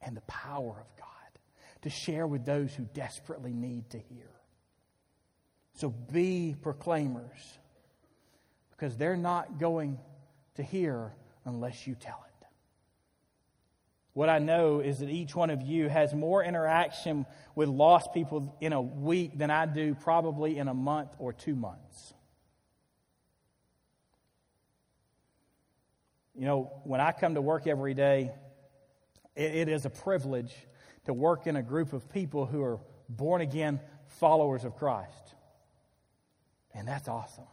and 0.02 0.18
the 0.18 0.22
power 0.22 0.72
of 0.72 0.98
God 0.98 1.08
to 1.84 1.90
share 1.90 2.26
with 2.26 2.46
those 2.46 2.74
who 2.74 2.84
desperately 2.94 3.54
need 3.54 3.90
to 3.92 4.00
hear. 4.00 4.30
So 5.82 5.90
be 5.90 6.56
proclaimers 6.62 7.58
because 8.70 8.96
they're 8.98 9.18
not 9.18 9.58
going 9.60 9.98
to 10.54 10.62
hear 10.62 11.12
unless 11.44 11.88
you 11.88 11.96
tell 11.96 12.24
it. 12.28 12.46
What 14.14 14.30
I 14.30 14.38
know 14.38 14.82
is 14.82 15.00
that 15.00 15.10
each 15.10 15.36
one 15.36 15.50
of 15.50 15.64
you 15.64 15.90
has 15.90 16.14
more 16.14 16.44
interaction 16.44 17.26
with 17.56 17.68
lost 17.68 18.14
people 18.14 18.56
in 18.62 18.74
a 18.74 18.82
week 18.82 19.40
than 19.40 19.50
I 19.50 19.66
do 19.66 19.96
probably 19.96 20.60
in 20.60 20.68
a 20.68 20.74
month 20.76 21.10
or 21.18 21.34
two 21.34 21.56
months. 21.56 22.14
You 26.36 26.46
know, 26.46 26.72
when 26.84 27.02
I 27.02 27.12
come 27.12 27.34
to 27.34 27.42
work 27.42 27.66
every 27.66 27.96
day, 27.96 28.30
it, 29.36 29.56
it 29.56 29.68
is 29.68 29.86
a 29.86 29.90
privilege 29.90 30.54
to 31.06 31.14
work 31.14 31.48
in 31.48 31.56
a 31.56 31.64
group 31.64 31.92
of 31.92 32.08
people 32.12 32.46
who 32.46 32.62
are 32.62 32.78
born 33.10 33.42
again 33.42 33.80
followers 34.20 34.64
of 34.64 34.76
Christ. 34.76 35.34
And 36.74 36.88
that's 36.88 37.08
awesome. 37.08 37.48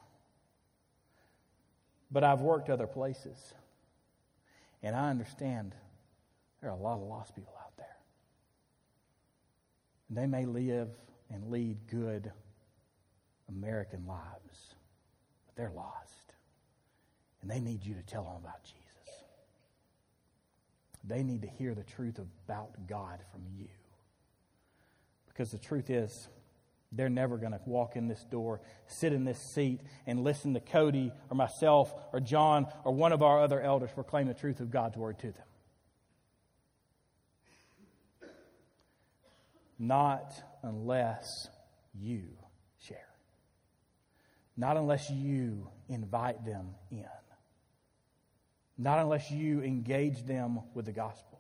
But 2.11 2.25
I've 2.25 2.41
worked 2.41 2.71
other 2.71 2.87
places. 2.87 3.55
And 4.83 4.95
I 4.95 5.11
understand 5.11 5.75
there 6.61 6.71
are 6.71 6.77
a 6.77 6.81
lot 6.81 6.95
of 6.95 7.03
lost 7.03 7.35
people 7.35 7.55
out 7.61 7.77
there. 7.77 7.87
They 10.11 10.27
may 10.27 10.47
live 10.47 10.89
and 11.31 11.51
lead 11.51 11.79
good 11.91 12.33
American 13.49 14.07
lives, 14.07 14.75
but 15.47 15.57
they're 15.57 15.73
lost. 15.75 16.33
And 17.43 17.51
they 17.51 17.61
need 17.61 17.85
you 17.85 17.95
to 17.95 18.03
tell 18.03 18.25
them 18.25 18.37
about 18.43 18.63
Jesus. 18.65 18.79
They 21.05 21.23
need 21.23 21.43
to 21.43 21.49
hear 21.49 21.75
the 21.75 21.85
truth 21.85 22.19
about 22.19 22.87
God 22.87 23.21
from 23.33 23.43
you. 23.57 23.69
Because 25.29 25.51
the 25.51 25.59
truth 25.59 25.91
is, 25.91 26.29
they're 26.91 27.11
never 27.11 27.37
going 27.37 27.53
to 27.53 27.61
walk 27.67 27.97
in 27.97 28.09
this 28.09 28.25
door, 28.25 28.61
sit 28.87 29.13
in 29.13 29.25
this 29.25 29.39
seat, 29.39 29.81
and 30.07 30.25
listen 30.25 30.55
to 30.55 30.61
Cody 30.61 31.13
or 31.31 31.37
myself 31.37 31.93
or 32.13 32.21
John 32.21 32.67
or 32.85 32.95
one 32.95 33.13
of 33.13 33.23
our 33.23 33.43
other 33.43 33.61
elders 33.61 33.91
proclaim 33.93 34.27
the 34.27 34.35
truth 34.35 34.61
of 34.61 34.71
God's 34.71 34.97
word 34.97 35.19
to 35.21 35.27
them. 35.27 35.35
Not 39.79 40.33
unless 40.63 41.49
you 41.95 42.25
share. 42.81 43.09
Not 44.57 44.77
unless 44.77 45.11
you 45.11 45.69
invite 45.89 46.45
them 46.45 46.75
in. 46.91 47.05
Not 48.77 48.99
unless 48.99 49.31
you 49.31 49.63
engage 49.63 50.25
them 50.25 50.61
with 50.75 50.87
the 50.87 50.93
gospel. 50.93 51.39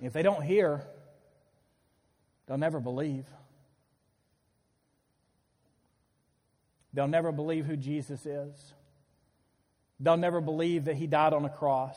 If 0.00 0.12
they 0.12 0.22
don't 0.22 0.42
hear, 0.42 0.86
They'll 2.46 2.58
never 2.58 2.80
believe. 2.80 3.24
They'll 6.92 7.08
never 7.08 7.32
believe 7.32 7.66
who 7.66 7.76
Jesus 7.76 8.24
is. 8.24 8.74
They'll 9.98 10.16
never 10.16 10.40
believe 10.40 10.84
that 10.84 10.96
he 10.96 11.06
died 11.06 11.32
on 11.32 11.44
a 11.44 11.50
cross. 11.50 11.96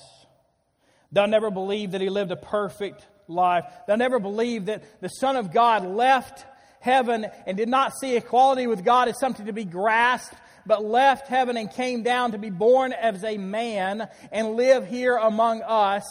They'll 1.12 1.28
never 1.28 1.52
believe 1.52 1.92
that 1.92 2.02
he 2.02 2.10
lived 2.10 2.32
a 2.32 2.36
perfect 2.36 3.06
life. 3.28 3.66
They'll 3.86 3.98
never 3.98 4.20
believe 4.20 4.66
that 4.66 5.02
the 5.02 5.10
Son 5.10 5.36
of 5.36 5.54
God 5.54 5.86
left 5.86 6.46
heaven 6.80 7.28
and 7.46 7.58
did 7.58 7.70
not 7.70 7.94
see 8.00 8.16
equality 8.16 8.68
with 8.68 8.84
God 8.84 9.08
as 9.08 9.20
something 9.20 9.46
to 9.46 9.54
be 9.54 9.66
grasped, 9.66 10.36
but 10.66 10.84
left 10.84 11.28
heaven 11.28 11.58
and 11.58 11.72
came 11.72 12.04
down 12.04 12.32
to 12.32 12.38
be 12.38 12.50
born 12.50 12.94
as 12.94 13.24
a 13.24 13.38
man 13.38 14.08
and 14.32 14.56
live 14.56 14.88
here 14.88 15.16
among 15.16 15.62
us. 15.62 16.04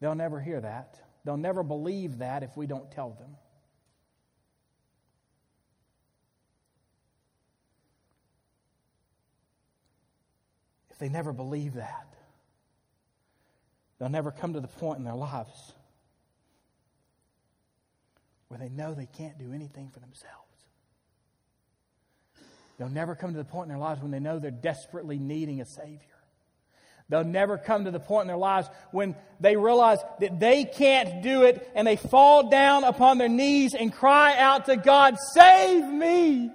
They'll 0.00 0.14
never 0.14 0.40
hear 0.40 0.60
that. 0.60 0.98
They'll 1.28 1.36
never 1.36 1.62
believe 1.62 2.20
that 2.20 2.42
if 2.42 2.56
we 2.56 2.66
don't 2.66 2.90
tell 2.90 3.10
them. 3.10 3.36
If 10.88 10.96
they 10.96 11.10
never 11.10 11.34
believe 11.34 11.74
that, 11.74 12.14
they'll 13.98 14.08
never 14.08 14.30
come 14.30 14.54
to 14.54 14.60
the 14.60 14.68
point 14.68 15.00
in 15.00 15.04
their 15.04 15.14
lives 15.14 15.74
where 18.48 18.58
they 18.58 18.70
know 18.70 18.94
they 18.94 19.04
can't 19.04 19.38
do 19.38 19.52
anything 19.52 19.90
for 19.92 20.00
themselves. 20.00 20.32
They'll 22.78 22.88
never 22.88 23.14
come 23.14 23.32
to 23.32 23.38
the 23.38 23.44
point 23.44 23.64
in 23.64 23.68
their 23.68 23.86
lives 23.86 24.00
when 24.00 24.12
they 24.12 24.18
know 24.18 24.38
they're 24.38 24.50
desperately 24.50 25.18
needing 25.18 25.60
a 25.60 25.66
Savior. 25.66 26.17
They'll 27.08 27.24
never 27.24 27.56
come 27.56 27.86
to 27.86 27.90
the 27.90 28.00
point 28.00 28.22
in 28.22 28.28
their 28.28 28.36
lives 28.36 28.68
when 28.90 29.16
they 29.40 29.56
realize 29.56 29.98
that 30.20 30.38
they 30.38 30.64
can't 30.64 31.22
do 31.22 31.44
it 31.44 31.70
and 31.74 31.86
they 31.86 31.96
fall 31.96 32.50
down 32.50 32.84
upon 32.84 33.16
their 33.16 33.30
knees 33.30 33.74
and 33.74 33.92
cry 33.92 34.36
out 34.36 34.66
to 34.66 34.76
God, 34.76 35.16
Save 35.32 35.86
me! 35.86 36.50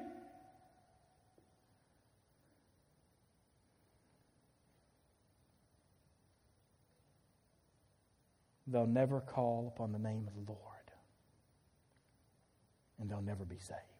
They'll 8.67 8.87
never 8.87 9.21
call 9.21 9.71
upon 9.75 9.91
the 9.91 9.99
name 9.99 10.27
of 10.27 10.33
the 10.33 10.51
Lord 10.51 10.59
and 12.99 13.09
they'll 13.09 13.21
never 13.21 13.45
be 13.45 13.59
saved. 13.59 13.92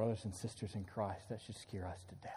Brothers 0.00 0.24
and 0.24 0.34
sisters 0.34 0.76
in 0.76 0.84
Christ, 0.84 1.28
that 1.28 1.42
should 1.42 1.58
scare 1.58 1.84
us 1.84 2.02
to 2.08 2.14
death. 2.22 2.32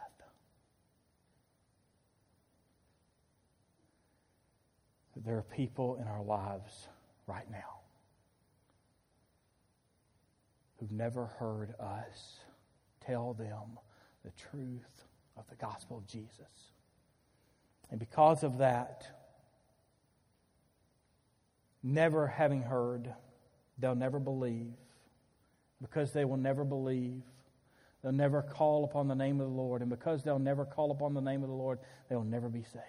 There 5.16 5.38
are 5.38 5.44
people 5.44 5.96
in 5.96 6.06
our 6.06 6.22
lives 6.22 6.90
right 7.26 7.50
now 7.50 7.80
who've 10.78 10.92
never 10.92 11.28
heard 11.40 11.74
us 11.80 12.40
tell 13.00 13.34
them 13.34 13.80
the 14.26 14.32
truth 14.32 15.06
of 15.38 15.48
the 15.50 15.56
gospel 15.56 15.98
of 15.98 16.06
Jesus. 16.06 16.74
And 17.92 17.98
because 17.98 18.44
of 18.44 18.58
that, 18.58 19.08
never 21.82 22.28
having 22.28 22.64
heard, 22.64 23.14
they'll 23.80 23.96
never 23.96 24.20
believe. 24.20 24.74
Because 25.82 26.12
they 26.12 26.26
will 26.26 26.36
never 26.36 26.66
believe, 26.66 27.22
They'll 28.04 28.12
never 28.12 28.42
call 28.42 28.84
upon 28.84 29.08
the 29.08 29.16
name 29.16 29.40
of 29.40 29.48
the 29.48 29.54
Lord. 29.54 29.82
And 29.82 29.90
because 29.90 30.24
they'll 30.24 30.38
never 30.38 30.66
call 30.66 30.92
upon 30.92 31.14
the 31.14 31.22
name 31.22 31.42
of 31.42 31.50
the 31.50 31.56
Lord, 31.56 31.80
they 32.10 32.16
will 32.16 32.26
never 32.26 32.50
be 32.50 32.64
saved. 32.64 32.84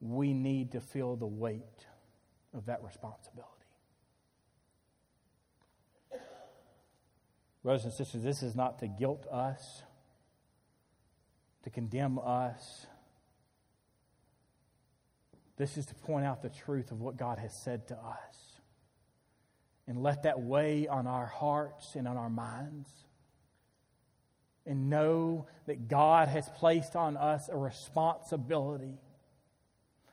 We 0.00 0.32
need 0.32 0.72
to 0.72 0.80
feel 0.80 1.16
the 1.16 1.26
weight 1.26 1.86
of 2.52 2.66
that 2.66 2.84
responsibility. 2.84 3.50
Brothers 7.64 7.84
and 7.84 7.92
sisters, 7.92 8.22
this 8.22 8.42
is 8.42 8.54
not 8.54 8.78
to 8.80 8.86
guilt 8.86 9.26
us, 9.32 9.82
to 11.64 11.70
condemn 11.70 12.18
us. 12.18 12.86
This 15.56 15.76
is 15.78 15.86
to 15.86 15.94
point 15.94 16.26
out 16.26 16.42
the 16.42 16.50
truth 16.50 16.92
of 16.92 17.00
what 17.00 17.16
God 17.16 17.38
has 17.38 17.54
said 17.54 17.88
to 17.88 17.94
us 17.94 18.43
and 19.86 20.02
let 20.02 20.22
that 20.22 20.40
weigh 20.40 20.88
on 20.88 21.06
our 21.06 21.26
hearts 21.26 21.94
and 21.94 22.08
on 22.08 22.16
our 22.16 22.30
minds. 22.30 22.88
And 24.66 24.88
know 24.88 25.46
that 25.66 25.88
God 25.88 26.28
has 26.28 26.48
placed 26.56 26.96
on 26.96 27.18
us 27.18 27.50
a 27.52 27.56
responsibility, 27.56 28.98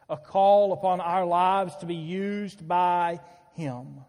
a 0.10 0.18
call 0.18 0.74
upon 0.74 1.00
our 1.00 1.26
lives 1.26 1.76
to 1.78 1.86
be 1.86 1.96
used 1.96 2.68
by 2.68 3.22
Him. 3.54 4.02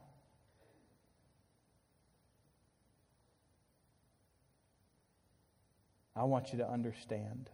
I 6.17 6.25
want 6.25 6.53
you 6.53 6.59
to 6.59 6.69
understand 6.69 7.49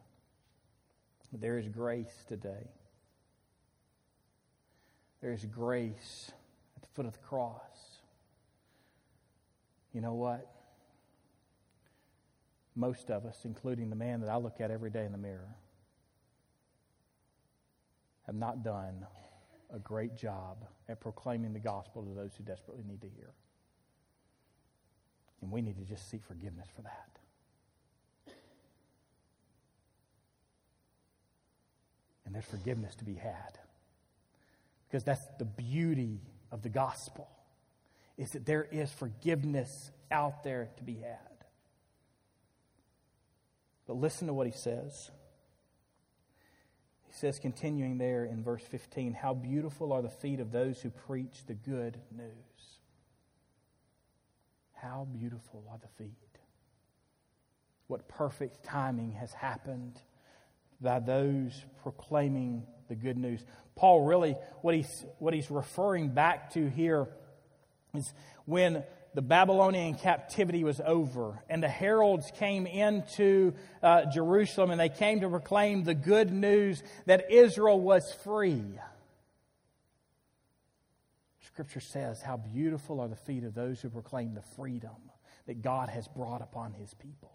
there 1.31 1.59
is 1.59 1.69
grace 1.69 2.25
today. 2.27 2.71
There 5.21 5.33
is 5.33 5.45
grace 5.45 6.33
at 6.75 6.83
the 6.83 6.89
foot 6.95 7.05
of 7.05 7.13
the 7.13 7.19
cross 7.19 7.68
you 9.99 10.03
know 10.03 10.15
what? 10.15 10.47
Most 12.77 13.11
of 13.11 13.27
us, 13.27 13.41
including 13.45 13.91
the 13.91 13.97
man 13.97 14.21
that 14.21 14.31
I 14.31 14.37
look 14.37 14.61
at 14.61 14.71
every 14.71 14.91
day 14.91 15.05
in 15.05 15.11
the 15.11 15.19
mirror, 15.19 15.57
have 18.27 18.37
not 18.37 18.63
done 18.63 19.05
a 19.75 19.81
great 19.81 20.17
job 20.17 20.65
at 20.89 21.01
proclaiming 21.01 21.53
the 21.53 21.59
gospel 21.59 22.05
to 22.05 22.15
those 22.15 22.31
who 22.39 22.45
desperately 22.45 22.85
need 22.89 23.01
to 23.01 23.09
hear. 23.09 23.33
And 25.43 25.51
we 25.51 25.63
need 25.63 25.77
to 25.79 25.85
just 25.85 26.09
seek 26.09 26.23
forgiveness 26.23 26.69
for 26.77 26.83
that. 26.83 28.35
And 32.25 32.33
there's 32.33 32.45
forgiveness 32.45 32.95
to 32.95 33.05
be 33.05 33.15
had. 33.15 33.59
Because 34.89 35.03
that's 35.03 35.27
the 35.41 35.45
beauty 35.45 36.21
of 36.53 36.63
the 36.63 36.69
gospel 36.69 37.29
is 38.19 38.33
that 38.33 38.45
there 38.45 38.65
is 38.65 38.91
forgiveness 38.91 39.93
out 40.11 40.43
there 40.43 40.69
to 40.77 40.83
be 40.83 40.97
had. 40.97 41.17
But 43.87 43.97
listen 43.97 44.27
to 44.27 44.35
what 44.35 44.47
he 44.47 44.53
says. 44.53 45.11
He 47.07 47.13
says, 47.15 47.39
continuing 47.39 47.97
there 47.97 48.25
in 48.25 48.43
verse 48.43 48.63
15, 48.65 49.15
How 49.15 49.33
beautiful 49.33 49.93
are 49.93 50.03
the 50.03 50.11
feet 50.11 50.41
of 50.41 50.53
those 50.53 50.81
who 50.81 50.91
preach 50.91 51.47
the 51.47 51.55
good 51.55 51.99
news. 52.15 52.33
How 54.75 55.07
beautiful 55.11 55.65
are 55.71 55.79
the 55.79 56.05
feet. 56.05 56.13
What 57.87 58.09
perfect 58.09 58.65
timing 58.65 59.13
has 59.13 59.33
happened 59.33 59.99
by 60.81 61.01
those 61.01 61.65
proclaiming 61.83 62.67
the 62.89 62.95
good 62.95 63.17
news. 63.17 63.45
Paul 63.75 64.05
really, 64.05 64.37
what 64.61 64.75
he's, 64.75 65.05
what 65.19 65.35
he's 65.35 65.51
referring 65.51 66.11
back 66.11 66.53
to 66.53 66.69
here 66.69 67.09
is 67.95 68.13
when 68.45 68.85
the 69.15 69.23
Babylonian 69.23 69.95
captivity 69.95 70.65
was 70.65 70.81
over 70.85 71.43
and 71.49 71.63
the 71.63 71.69
heralds 71.69 72.31
came 72.37 72.67
into 72.67 73.55
uh, 73.83 74.05
Jerusalem 74.13 74.71
and 74.71 74.81
they 74.81 74.89
came 74.89 75.21
to 75.21 75.29
proclaim 75.29 75.85
the 75.85 75.95
good 75.95 76.33
news 76.33 76.83
that 77.07 77.31
Israel 77.31 77.81
was 77.81 78.13
free. 78.25 78.63
Scripture 81.47 81.81
says, 81.81 82.23
How 82.23 82.37
beautiful 82.37 83.01
are 83.01 83.09
the 83.09 83.17
feet 83.17 83.45
of 83.45 83.55
those 83.55 83.81
who 83.81 83.91
proclaim 83.91 84.35
the 84.35 84.43
freedom 84.55 85.11
that 85.47 85.63
God 85.63 85.89
has 85.89 86.07
brought 86.07 86.43
upon 86.43 86.75
his 86.75 86.93
people. 86.95 87.33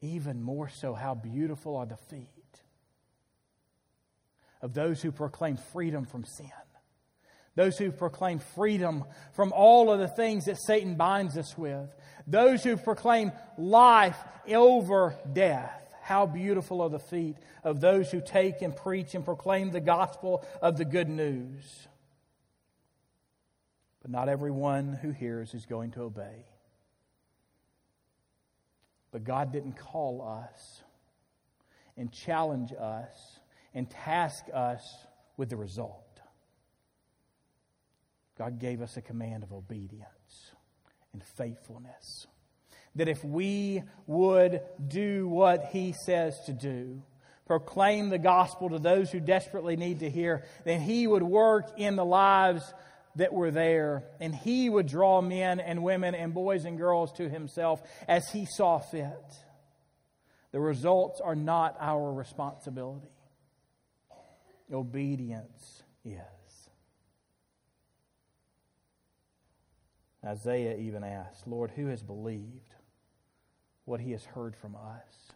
Even 0.00 0.40
more 0.40 0.68
so, 0.68 0.94
how 0.94 1.14
beautiful 1.14 1.76
are 1.76 1.86
the 1.86 1.96
feet 1.96 2.28
of 4.62 4.72
those 4.72 5.02
who 5.02 5.12
proclaim 5.12 5.56
freedom 5.56 6.06
from 6.06 6.24
sin 6.24 6.50
those 7.54 7.76
who 7.76 7.92
proclaim 7.92 8.38
freedom 8.54 9.04
from 9.32 9.52
all 9.52 9.92
of 9.92 9.98
the 9.98 10.08
things 10.08 10.46
that 10.46 10.56
Satan 10.66 10.94
binds 10.94 11.36
us 11.36 11.56
with, 11.56 11.88
those 12.26 12.64
who 12.64 12.76
proclaim 12.76 13.32
life 13.58 14.16
over 14.48 15.14
death. 15.32 15.78
How 16.02 16.26
beautiful 16.26 16.80
are 16.80 16.90
the 16.90 16.98
feet 16.98 17.36
of 17.62 17.80
those 17.80 18.10
who 18.10 18.20
take 18.20 18.60
and 18.62 18.74
preach 18.74 19.14
and 19.14 19.24
proclaim 19.24 19.70
the 19.70 19.80
gospel 19.80 20.44
of 20.60 20.76
the 20.76 20.84
good 20.84 21.08
news. 21.08 21.62
But 24.00 24.10
not 24.10 24.28
everyone 24.28 24.94
who 24.94 25.10
hears 25.12 25.54
is 25.54 25.64
going 25.64 25.92
to 25.92 26.02
obey. 26.02 26.46
But 29.12 29.24
God 29.24 29.52
didn't 29.52 29.74
call 29.74 30.22
us 30.22 30.82
and 31.96 32.10
challenge 32.10 32.72
us 32.72 33.38
and 33.74 33.88
task 33.88 34.44
us 34.52 34.82
with 35.36 35.50
the 35.50 35.56
result. 35.56 36.01
God 38.42 38.58
gave 38.58 38.82
us 38.82 38.96
a 38.96 39.02
command 39.02 39.44
of 39.44 39.52
obedience 39.52 40.50
and 41.12 41.22
faithfulness. 41.22 42.26
That 42.96 43.06
if 43.06 43.22
we 43.22 43.84
would 44.08 44.62
do 44.84 45.28
what 45.28 45.66
He 45.66 45.94
says 46.04 46.36
to 46.46 46.52
do, 46.52 47.04
proclaim 47.46 48.08
the 48.08 48.18
gospel 48.18 48.70
to 48.70 48.80
those 48.80 49.12
who 49.12 49.20
desperately 49.20 49.76
need 49.76 50.00
to 50.00 50.10
hear, 50.10 50.42
then 50.64 50.80
He 50.80 51.06
would 51.06 51.22
work 51.22 51.78
in 51.78 51.94
the 51.94 52.04
lives 52.04 52.64
that 53.14 53.32
were 53.32 53.52
there, 53.52 54.02
and 54.18 54.34
He 54.34 54.68
would 54.68 54.88
draw 54.88 55.20
men 55.20 55.60
and 55.60 55.84
women 55.84 56.16
and 56.16 56.34
boys 56.34 56.64
and 56.64 56.76
girls 56.76 57.12
to 57.12 57.28
Himself 57.28 57.80
as 58.08 58.28
He 58.32 58.44
saw 58.44 58.80
fit. 58.80 59.36
The 60.50 60.58
results 60.58 61.20
are 61.20 61.36
not 61.36 61.76
our 61.78 62.12
responsibility, 62.12 63.06
obedience 64.72 65.84
is. 66.04 66.18
Isaiah 70.24 70.76
even 70.76 71.02
asked, 71.02 71.46
Lord, 71.46 71.70
who 71.72 71.86
has 71.86 72.02
believed 72.02 72.74
what 73.84 74.00
he 74.00 74.12
has 74.12 74.24
heard 74.24 74.54
from 74.56 74.76
us? 74.76 75.32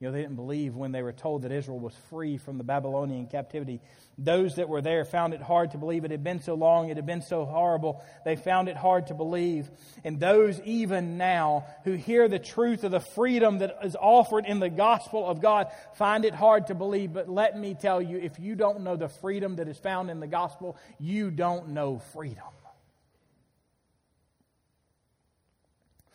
You 0.00 0.08
know, 0.08 0.12
they 0.12 0.22
didn't 0.22 0.36
believe 0.36 0.74
when 0.74 0.92
they 0.92 1.02
were 1.02 1.12
told 1.12 1.42
that 1.42 1.52
Israel 1.52 1.78
was 1.78 1.94
free 2.10 2.36
from 2.36 2.58
the 2.58 2.64
Babylonian 2.64 3.26
captivity. 3.26 3.80
Those 4.18 4.56
that 4.56 4.68
were 4.68 4.82
there 4.82 5.04
found 5.04 5.34
it 5.34 5.40
hard 5.40 5.70
to 5.70 5.78
believe. 5.78 6.04
It 6.04 6.10
had 6.10 6.22
been 6.22 6.42
so 6.42 6.54
long, 6.54 6.90
it 6.90 6.96
had 6.96 7.06
been 7.06 7.22
so 7.22 7.44
horrible. 7.44 8.04
They 8.24 8.36
found 8.36 8.68
it 8.68 8.76
hard 8.76 9.06
to 9.06 9.14
believe. 9.14 9.70
And 10.04 10.20
those 10.20 10.60
even 10.60 11.16
now 11.16 11.64
who 11.84 11.92
hear 11.92 12.28
the 12.28 12.38
truth 12.38 12.84
of 12.84 12.90
the 12.90 13.00
freedom 13.00 13.58
that 13.58 13.78
is 13.82 13.96
offered 13.96 14.46
in 14.46 14.58
the 14.58 14.68
gospel 14.68 15.26
of 15.26 15.40
God 15.40 15.68
find 15.94 16.24
it 16.24 16.34
hard 16.34 16.66
to 16.66 16.74
believe. 16.74 17.12
But 17.12 17.28
let 17.28 17.56
me 17.56 17.74
tell 17.74 18.02
you, 18.02 18.18
if 18.18 18.38
you 18.38 18.56
don't 18.56 18.82
know 18.82 18.96
the 18.96 19.08
freedom 19.08 19.56
that 19.56 19.68
is 19.68 19.78
found 19.78 20.10
in 20.10 20.20
the 20.20 20.26
gospel, 20.26 20.76
you 20.98 21.30
don't 21.30 21.68
know 21.68 22.00
freedom. 22.12 22.44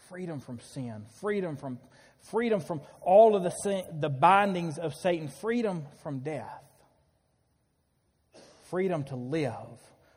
Freedom 0.10 0.40
from 0.40 0.60
sin, 0.60 1.06
freedom 1.22 1.56
from 1.56 1.78
freedom 2.22 2.60
from 2.60 2.82
all 3.02 3.36
of 3.36 3.44
the, 3.44 3.50
sin, 3.50 3.84
the 4.00 4.10
bindings 4.10 4.78
of 4.78 4.94
Satan, 4.96 5.28
freedom 5.28 5.86
from 6.04 6.20
death, 6.20 6.64
freedom 8.70 9.04
to 9.06 9.16
live, 9.16 9.54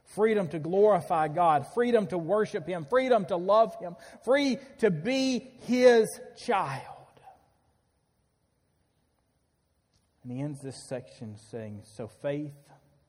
freedom 0.04 0.48
to 0.48 0.58
glorify 0.58 1.28
God, 1.28 1.66
freedom 1.74 2.06
to 2.08 2.18
worship 2.18 2.66
Him, 2.66 2.86
freedom 2.88 3.24
to 3.26 3.36
love 3.36 3.78
Him, 3.78 3.96
free 4.24 4.58
to 4.78 4.90
be 4.90 5.50
His 5.66 6.08
child. 6.44 6.86
And 10.22 10.32
he 10.32 10.40
ends 10.40 10.60
this 10.60 10.76
section 10.88 11.36
saying, 11.50 11.82
So 11.96 12.06
faith 12.06 12.54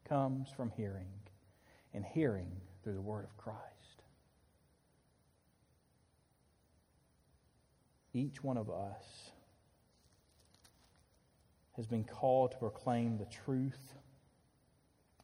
comes 0.10 0.50
from 0.56 0.72
hearing, 0.76 1.12
and 1.94 2.04
hearing 2.04 2.52
through 2.84 2.96
the 2.96 3.02
word 3.02 3.26
of 3.26 3.38
Christ. 3.38 3.73
Each 8.14 8.44
one 8.44 8.58
of 8.58 8.70
us 8.70 9.32
has 11.76 11.88
been 11.88 12.04
called 12.04 12.52
to 12.52 12.58
proclaim 12.58 13.18
the 13.18 13.26
truth 13.26 13.94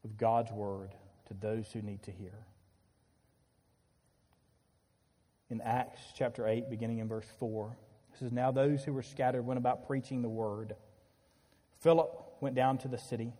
of 0.03 0.17
God's 0.17 0.51
word 0.51 0.95
to 1.27 1.33
those 1.35 1.71
who 1.71 1.81
need 1.81 2.01
to 2.03 2.11
hear. 2.11 2.33
In 5.51 5.61
Acts 5.61 6.01
chapter 6.15 6.47
8, 6.47 6.69
beginning 6.69 6.99
in 6.99 7.07
verse 7.07 7.27
4, 7.39 7.77
it 8.13 8.19
says, 8.19 8.31
Now 8.31 8.51
those 8.51 8.83
who 8.83 8.93
were 8.93 9.03
scattered 9.03 9.43
went 9.43 9.59
about 9.59 9.87
preaching 9.87 10.21
the 10.21 10.29
word. 10.29 10.75
Philip 11.81 12.09
went 12.41 12.55
down 12.55 12.77
to 12.79 12.87
the 12.87 12.97
city 12.97 13.33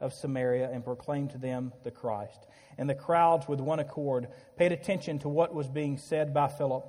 of 0.00 0.12
Samaria 0.12 0.70
and 0.72 0.84
proclaimed 0.84 1.30
to 1.30 1.38
them 1.38 1.72
the 1.84 1.90
Christ. 1.90 2.46
And 2.78 2.88
the 2.88 2.94
crowds, 2.94 3.46
with 3.48 3.60
one 3.60 3.78
accord, 3.78 4.28
paid 4.56 4.72
attention 4.72 5.18
to 5.20 5.28
what 5.28 5.54
was 5.54 5.68
being 5.68 5.98
said 5.98 6.32
by 6.32 6.48
Philip 6.48 6.84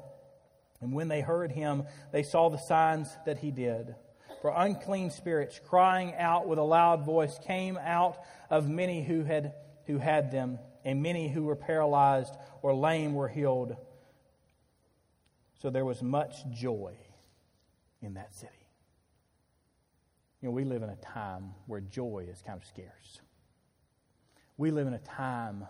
and 0.82 0.94
when 0.94 1.08
they 1.08 1.22
heard 1.22 1.52
him, 1.52 1.84
they 2.12 2.24
saw 2.24 2.50
the 2.50 2.58
signs 2.58 3.16
that 3.26 3.38
he 3.38 3.52
did. 3.52 3.96
For 4.42 4.52
unclean 4.56 5.12
spirits, 5.12 5.60
crying 5.70 6.16
out 6.16 6.48
with 6.48 6.58
a 6.58 6.64
loud 6.64 7.06
voice, 7.06 7.38
came 7.46 7.78
out 7.78 8.18
of 8.50 8.68
many 8.68 9.04
who 9.04 9.24
had, 9.24 9.54
who 9.86 10.00
had 10.00 10.32
them, 10.32 10.58
and 10.84 11.04
many 11.04 11.30
who 11.30 11.44
were 11.44 11.56
paralyzed 11.56 12.36
or 12.64 12.74
lame 12.74 13.14
were 13.14 13.28
healed. 13.28 13.78
So 15.62 15.70
there 15.70 15.86
was 15.86 16.02
much 16.02 16.36
joy 16.50 16.96
in 18.02 18.16
that 18.16 18.34
city. 18.34 18.52
You 20.42 20.48
know, 20.48 20.54
we 20.54 20.64
live 20.64 20.82
in 20.82 20.90
a 20.90 20.96
time 20.96 21.52
where 21.68 21.82
joy 21.82 22.26
is 22.28 22.42
kind 22.42 22.60
of 22.60 22.68
scarce. 22.68 23.22
We 24.58 24.72
live 24.72 24.88
in 24.88 24.96
a 24.96 25.00
time 25.00 25.68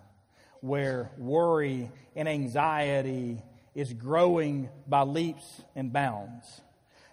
where 0.62 1.12
worry 1.18 1.92
and 2.16 2.30
anxiety 2.30 3.42
is 3.74 3.94
growing 3.94 4.70
by 4.88 5.04
leaps 5.04 5.62
and 5.76 5.94
bounds. 5.94 6.62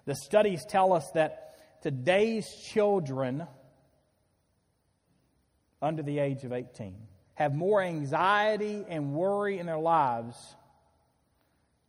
The 0.07 0.15
studies 0.15 0.65
tell 0.69 0.93
us 0.93 1.09
that 1.13 1.55
today's 1.83 2.49
children 2.73 3.47
under 5.81 6.03
the 6.03 6.19
age 6.19 6.45
of 6.45 6.53
18 6.53 6.97
have 7.35 7.55
more 7.55 7.81
anxiety 7.81 8.85
and 8.89 9.15
worry 9.15 9.59
in 9.59 9.67
their 9.67 9.79
lives 9.79 10.37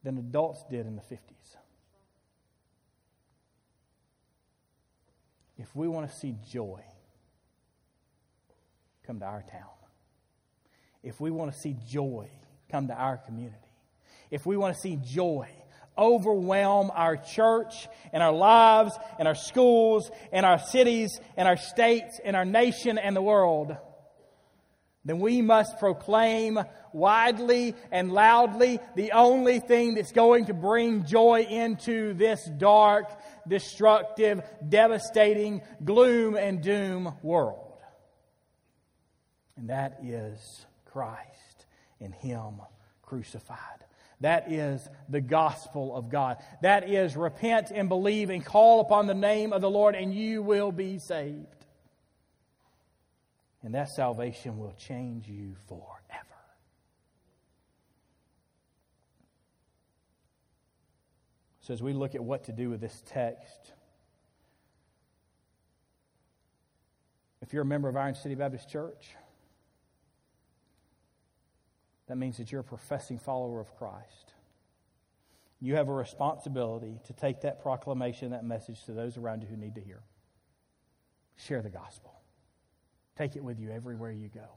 than 0.04 0.18
adults 0.18 0.64
did 0.70 0.86
in 0.86 0.96
the 0.96 1.02
50s. 1.02 1.18
If 5.58 5.76
we 5.76 5.88
want 5.88 6.10
to 6.10 6.16
see 6.16 6.36
joy, 6.50 6.82
come 9.06 9.20
to 9.20 9.26
our 9.26 9.42
town. 9.42 9.64
If 11.02 11.20
we 11.20 11.32
want 11.32 11.52
to 11.52 11.60
see 11.60 11.76
joy, 11.88 12.30
come 12.70 12.88
to 12.88 12.94
our 12.94 13.18
community 13.18 13.69
if 14.32 14.46
we 14.46 14.58
want 14.58 14.76
to 14.76 14.80
see 14.82 14.98
joy 15.04 15.50
overwhelm 16.00 16.90
our 16.96 17.18
church 17.18 17.88
and 18.14 18.24
our 18.24 18.32
lives 18.32 18.98
and 19.20 19.28
our 19.28 19.36
schools 19.36 20.10
and 20.32 20.46
our 20.46 20.58
cities 20.58 21.20
and 21.36 21.48
our 21.48 21.58
states 21.58 22.20
and 22.24 22.36
our 22.36 22.46
nation 22.46 22.98
and 22.98 23.16
the 23.16 23.22
world, 23.22 23.76
then 25.06 25.20
we 25.20 25.42
must 25.42 25.80
proclaim 25.80 26.60
widely 26.94 27.76
and 27.92 28.12
loudly 28.12 28.80
the 28.96 29.12
only 29.12 29.60
thing 29.60 29.96
that's 29.96 30.12
going 30.12 30.46
to 30.46 30.54
bring 30.54 31.06
joy 31.06 31.42
into 31.42 32.14
this 32.14 32.44
dark, 32.58 33.10
destructive, 33.48 34.42
devastating, 34.68 35.62
gloom 35.84 36.36
and 36.36 36.62
doom 36.62 37.14
world. 37.22 37.78
And 39.58 39.70
that 39.70 40.00
is 40.04 40.66
Christ 40.86 41.66
and 42.00 42.14
Him 42.14 42.62
crucified. 43.02 43.89
That 44.22 44.52
is 44.52 44.88
the 45.08 45.22
gospel 45.22 45.96
of 45.96 46.10
God. 46.10 46.38
That 46.62 46.90
is 46.90 47.16
repent 47.16 47.72
and 47.74 47.88
believe 47.88 48.30
and 48.30 48.44
call 48.44 48.82
upon 48.82 49.08
the 49.08 49.14
name 49.14 49.54
of 49.54 49.62
the 49.62 49.70
Lord, 49.70 49.96
and 49.96 50.14
you 50.14 50.42
will 50.42 50.72
be 50.72 51.00
saved. 51.00 51.66
And 53.64 53.74
that 53.76 53.90
salvation 53.90 54.58
will 54.58 54.74
change 54.78 55.28
you 55.28 55.56
forever. 55.68 55.90
So, 61.62 61.74
as 61.74 61.84
we 61.84 61.94
look 61.94 62.16
at 62.16 62.24
what 62.24 62.46
to 62.46 62.52
do 62.52 62.70
with 62.70 62.82
this 62.82 63.04
text, 63.06 63.74
if 67.42 67.54
you're 67.54 67.62
a 67.62 67.66
member 67.66 67.88
of 67.88 67.96
Iron 67.96 68.16
City 68.16 68.36
Baptist 68.36 68.70
Church, 68.70 69.16
that 72.10 72.18
means 72.18 72.38
that 72.38 72.52
you're 72.52 72.62
a 72.62 72.66
professing 72.66 73.20
follower 73.20 73.62
of 73.62 73.74
Christ. 73.78 74.34
You 75.62 75.76
have 75.76 75.90
a 75.90 75.94
responsibility 75.94 77.00
to 77.06 77.14
take 77.14 77.42
that 77.42 77.62
proclamation, 77.62 78.32
that 78.32 78.44
message 78.44 78.84
to 78.86 78.94
those 78.94 79.16
around 79.16 79.44
you 79.44 79.48
who 79.48 79.56
need 79.56 79.76
to 79.76 79.82
hear. 79.82 80.02
Share 81.36 81.62
the 81.62 81.70
gospel. 81.70 82.20
Take 83.16 83.36
it 83.36 83.44
with 83.44 83.60
you 83.60 83.70
everywhere 83.70 84.12
you 84.12 84.28
go. 84.28 84.48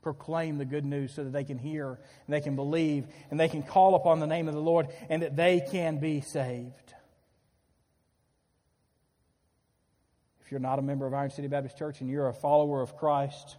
Proclaim 0.00 0.58
the 0.58 0.64
good 0.64 0.84
news 0.84 1.12
so 1.12 1.24
that 1.24 1.32
they 1.32 1.44
can 1.44 1.58
hear 1.58 1.98
and 2.26 2.34
they 2.34 2.40
can 2.40 2.54
believe 2.54 3.06
and 3.30 3.40
they 3.40 3.48
can 3.48 3.64
call 3.64 3.96
upon 3.96 4.20
the 4.20 4.26
name 4.26 4.46
of 4.46 4.54
the 4.54 4.60
Lord 4.60 4.86
and 5.08 5.22
that 5.22 5.34
they 5.34 5.66
can 5.72 5.98
be 5.98 6.20
saved. 6.20 6.94
If 10.44 10.52
you're 10.52 10.60
not 10.60 10.78
a 10.78 10.82
member 10.82 11.06
of 11.06 11.14
Iron 11.14 11.30
City 11.30 11.48
Baptist 11.48 11.76
Church 11.76 12.00
and 12.00 12.08
you're 12.08 12.28
a 12.28 12.34
follower 12.34 12.80
of 12.80 12.96
Christ, 12.96 13.56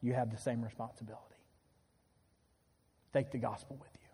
you 0.00 0.12
have 0.12 0.30
the 0.30 0.38
same 0.38 0.62
responsibility. 0.62 1.31
Take 3.12 3.30
the 3.30 3.38
gospel 3.38 3.76
with 3.80 3.90
you. 3.94 4.08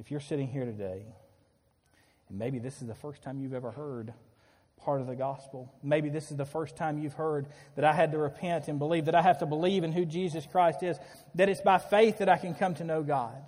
If 0.00 0.10
you're 0.10 0.20
sitting 0.20 0.48
here 0.48 0.64
today, 0.64 1.04
and 2.28 2.38
maybe 2.38 2.58
this 2.58 2.82
is 2.82 2.88
the 2.88 2.94
first 2.94 3.22
time 3.22 3.40
you've 3.40 3.54
ever 3.54 3.70
heard 3.70 4.12
part 4.76 5.00
of 5.00 5.06
the 5.06 5.14
gospel, 5.14 5.72
maybe 5.82 6.08
this 6.08 6.30
is 6.30 6.36
the 6.36 6.44
first 6.44 6.76
time 6.76 6.98
you've 6.98 7.14
heard 7.14 7.46
that 7.76 7.84
I 7.84 7.92
had 7.92 8.12
to 8.12 8.18
repent 8.18 8.68
and 8.68 8.78
believe, 8.78 9.04
that 9.04 9.14
I 9.14 9.22
have 9.22 9.38
to 9.38 9.46
believe 9.46 9.84
in 9.84 9.92
who 9.92 10.04
Jesus 10.04 10.46
Christ 10.46 10.82
is, 10.82 10.98
that 11.36 11.48
it's 11.48 11.60
by 11.60 11.78
faith 11.78 12.18
that 12.18 12.28
I 12.28 12.36
can 12.36 12.54
come 12.54 12.74
to 12.74 12.84
know 12.84 13.02
God. 13.02 13.42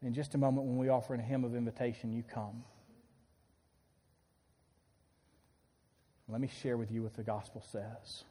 In 0.00 0.14
just 0.14 0.34
a 0.34 0.38
moment, 0.38 0.66
when 0.66 0.78
we 0.78 0.88
offer 0.88 1.14
a 1.14 1.20
hymn 1.20 1.44
of 1.44 1.56
invitation, 1.56 2.12
you 2.12 2.22
come. 2.22 2.62
Let 6.28 6.40
me 6.40 6.48
share 6.62 6.76
with 6.76 6.92
you 6.92 7.02
what 7.02 7.14
the 7.14 7.24
gospel 7.24 7.64
says, 7.72 8.22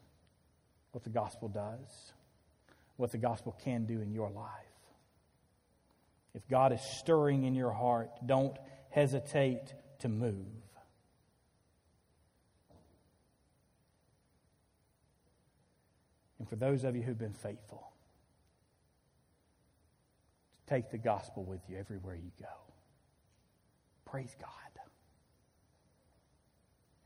what 0.91 1.03
the 1.03 1.09
gospel 1.09 1.49
does 1.49 2.13
what 2.98 3.12
the 3.12 3.18
gospel 3.18 3.56
can 3.64 3.86
do 3.86 4.02
in 4.02 4.12
your 4.12 4.30
life. 4.30 4.45
If 6.34 6.48
God 6.50 6.74
is 6.74 6.82
stirring 7.00 7.45
in 7.45 7.56
your 7.56 7.72
heart, 7.72 8.10
don't 8.26 8.58
hesitate 8.89 9.74
to 10.00 10.10
move. 10.10 10.45
And 16.39 16.48
for 16.48 16.56
those 16.56 16.84
of 16.84 16.95
you 16.95 17.02
who've 17.02 17.18
been 17.18 17.34
faithful, 17.34 17.91
take 20.68 20.91
the 20.91 20.98
gospel 20.98 21.43
with 21.43 21.62
you 21.68 21.78
everywhere 21.78 22.16
you 22.16 22.32
go. 22.39 22.54
Praise 24.06 24.36
God. 24.39 24.50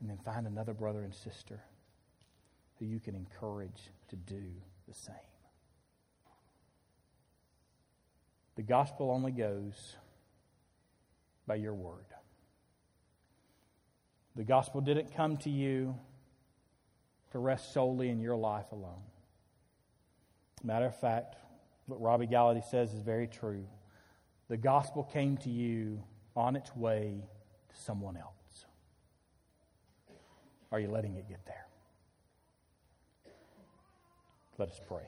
And 0.00 0.10
then 0.10 0.18
find 0.18 0.46
another 0.46 0.74
brother 0.74 1.02
and 1.02 1.14
sister 1.14 1.60
who 2.78 2.86
you 2.86 2.98
can 2.98 3.14
encourage 3.14 3.90
to 4.08 4.16
do 4.16 4.42
the 4.88 4.94
same. 4.94 5.31
The 8.56 8.62
gospel 8.62 9.10
only 9.10 9.32
goes 9.32 9.96
by 11.46 11.56
your 11.56 11.74
word. 11.74 12.04
The 14.36 14.44
gospel 14.44 14.80
didn't 14.80 15.14
come 15.14 15.36
to 15.38 15.50
you 15.50 15.94
to 17.32 17.38
rest 17.38 17.72
solely 17.72 18.08
in 18.08 18.20
your 18.20 18.36
life 18.36 18.70
alone. 18.72 19.02
Matter 20.62 20.86
of 20.86 20.98
fact, 21.00 21.36
what 21.86 22.00
Robby 22.00 22.26
Gallaty 22.26 22.64
says 22.70 22.92
is 22.92 23.00
very 23.00 23.26
true. 23.26 23.66
The 24.48 24.56
gospel 24.56 25.02
came 25.02 25.36
to 25.38 25.50
you 25.50 26.02
on 26.36 26.56
its 26.56 26.74
way 26.76 27.24
to 27.68 27.80
someone 27.80 28.16
else. 28.16 28.66
Are 30.70 30.80
you 30.80 30.90
letting 30.90 31.16
it 31.16 31.28
get 31.28 31.44
there? 31.46 31.66
Let 34.58 34.70
us 34.70 34.80
pray. 34.86 35.02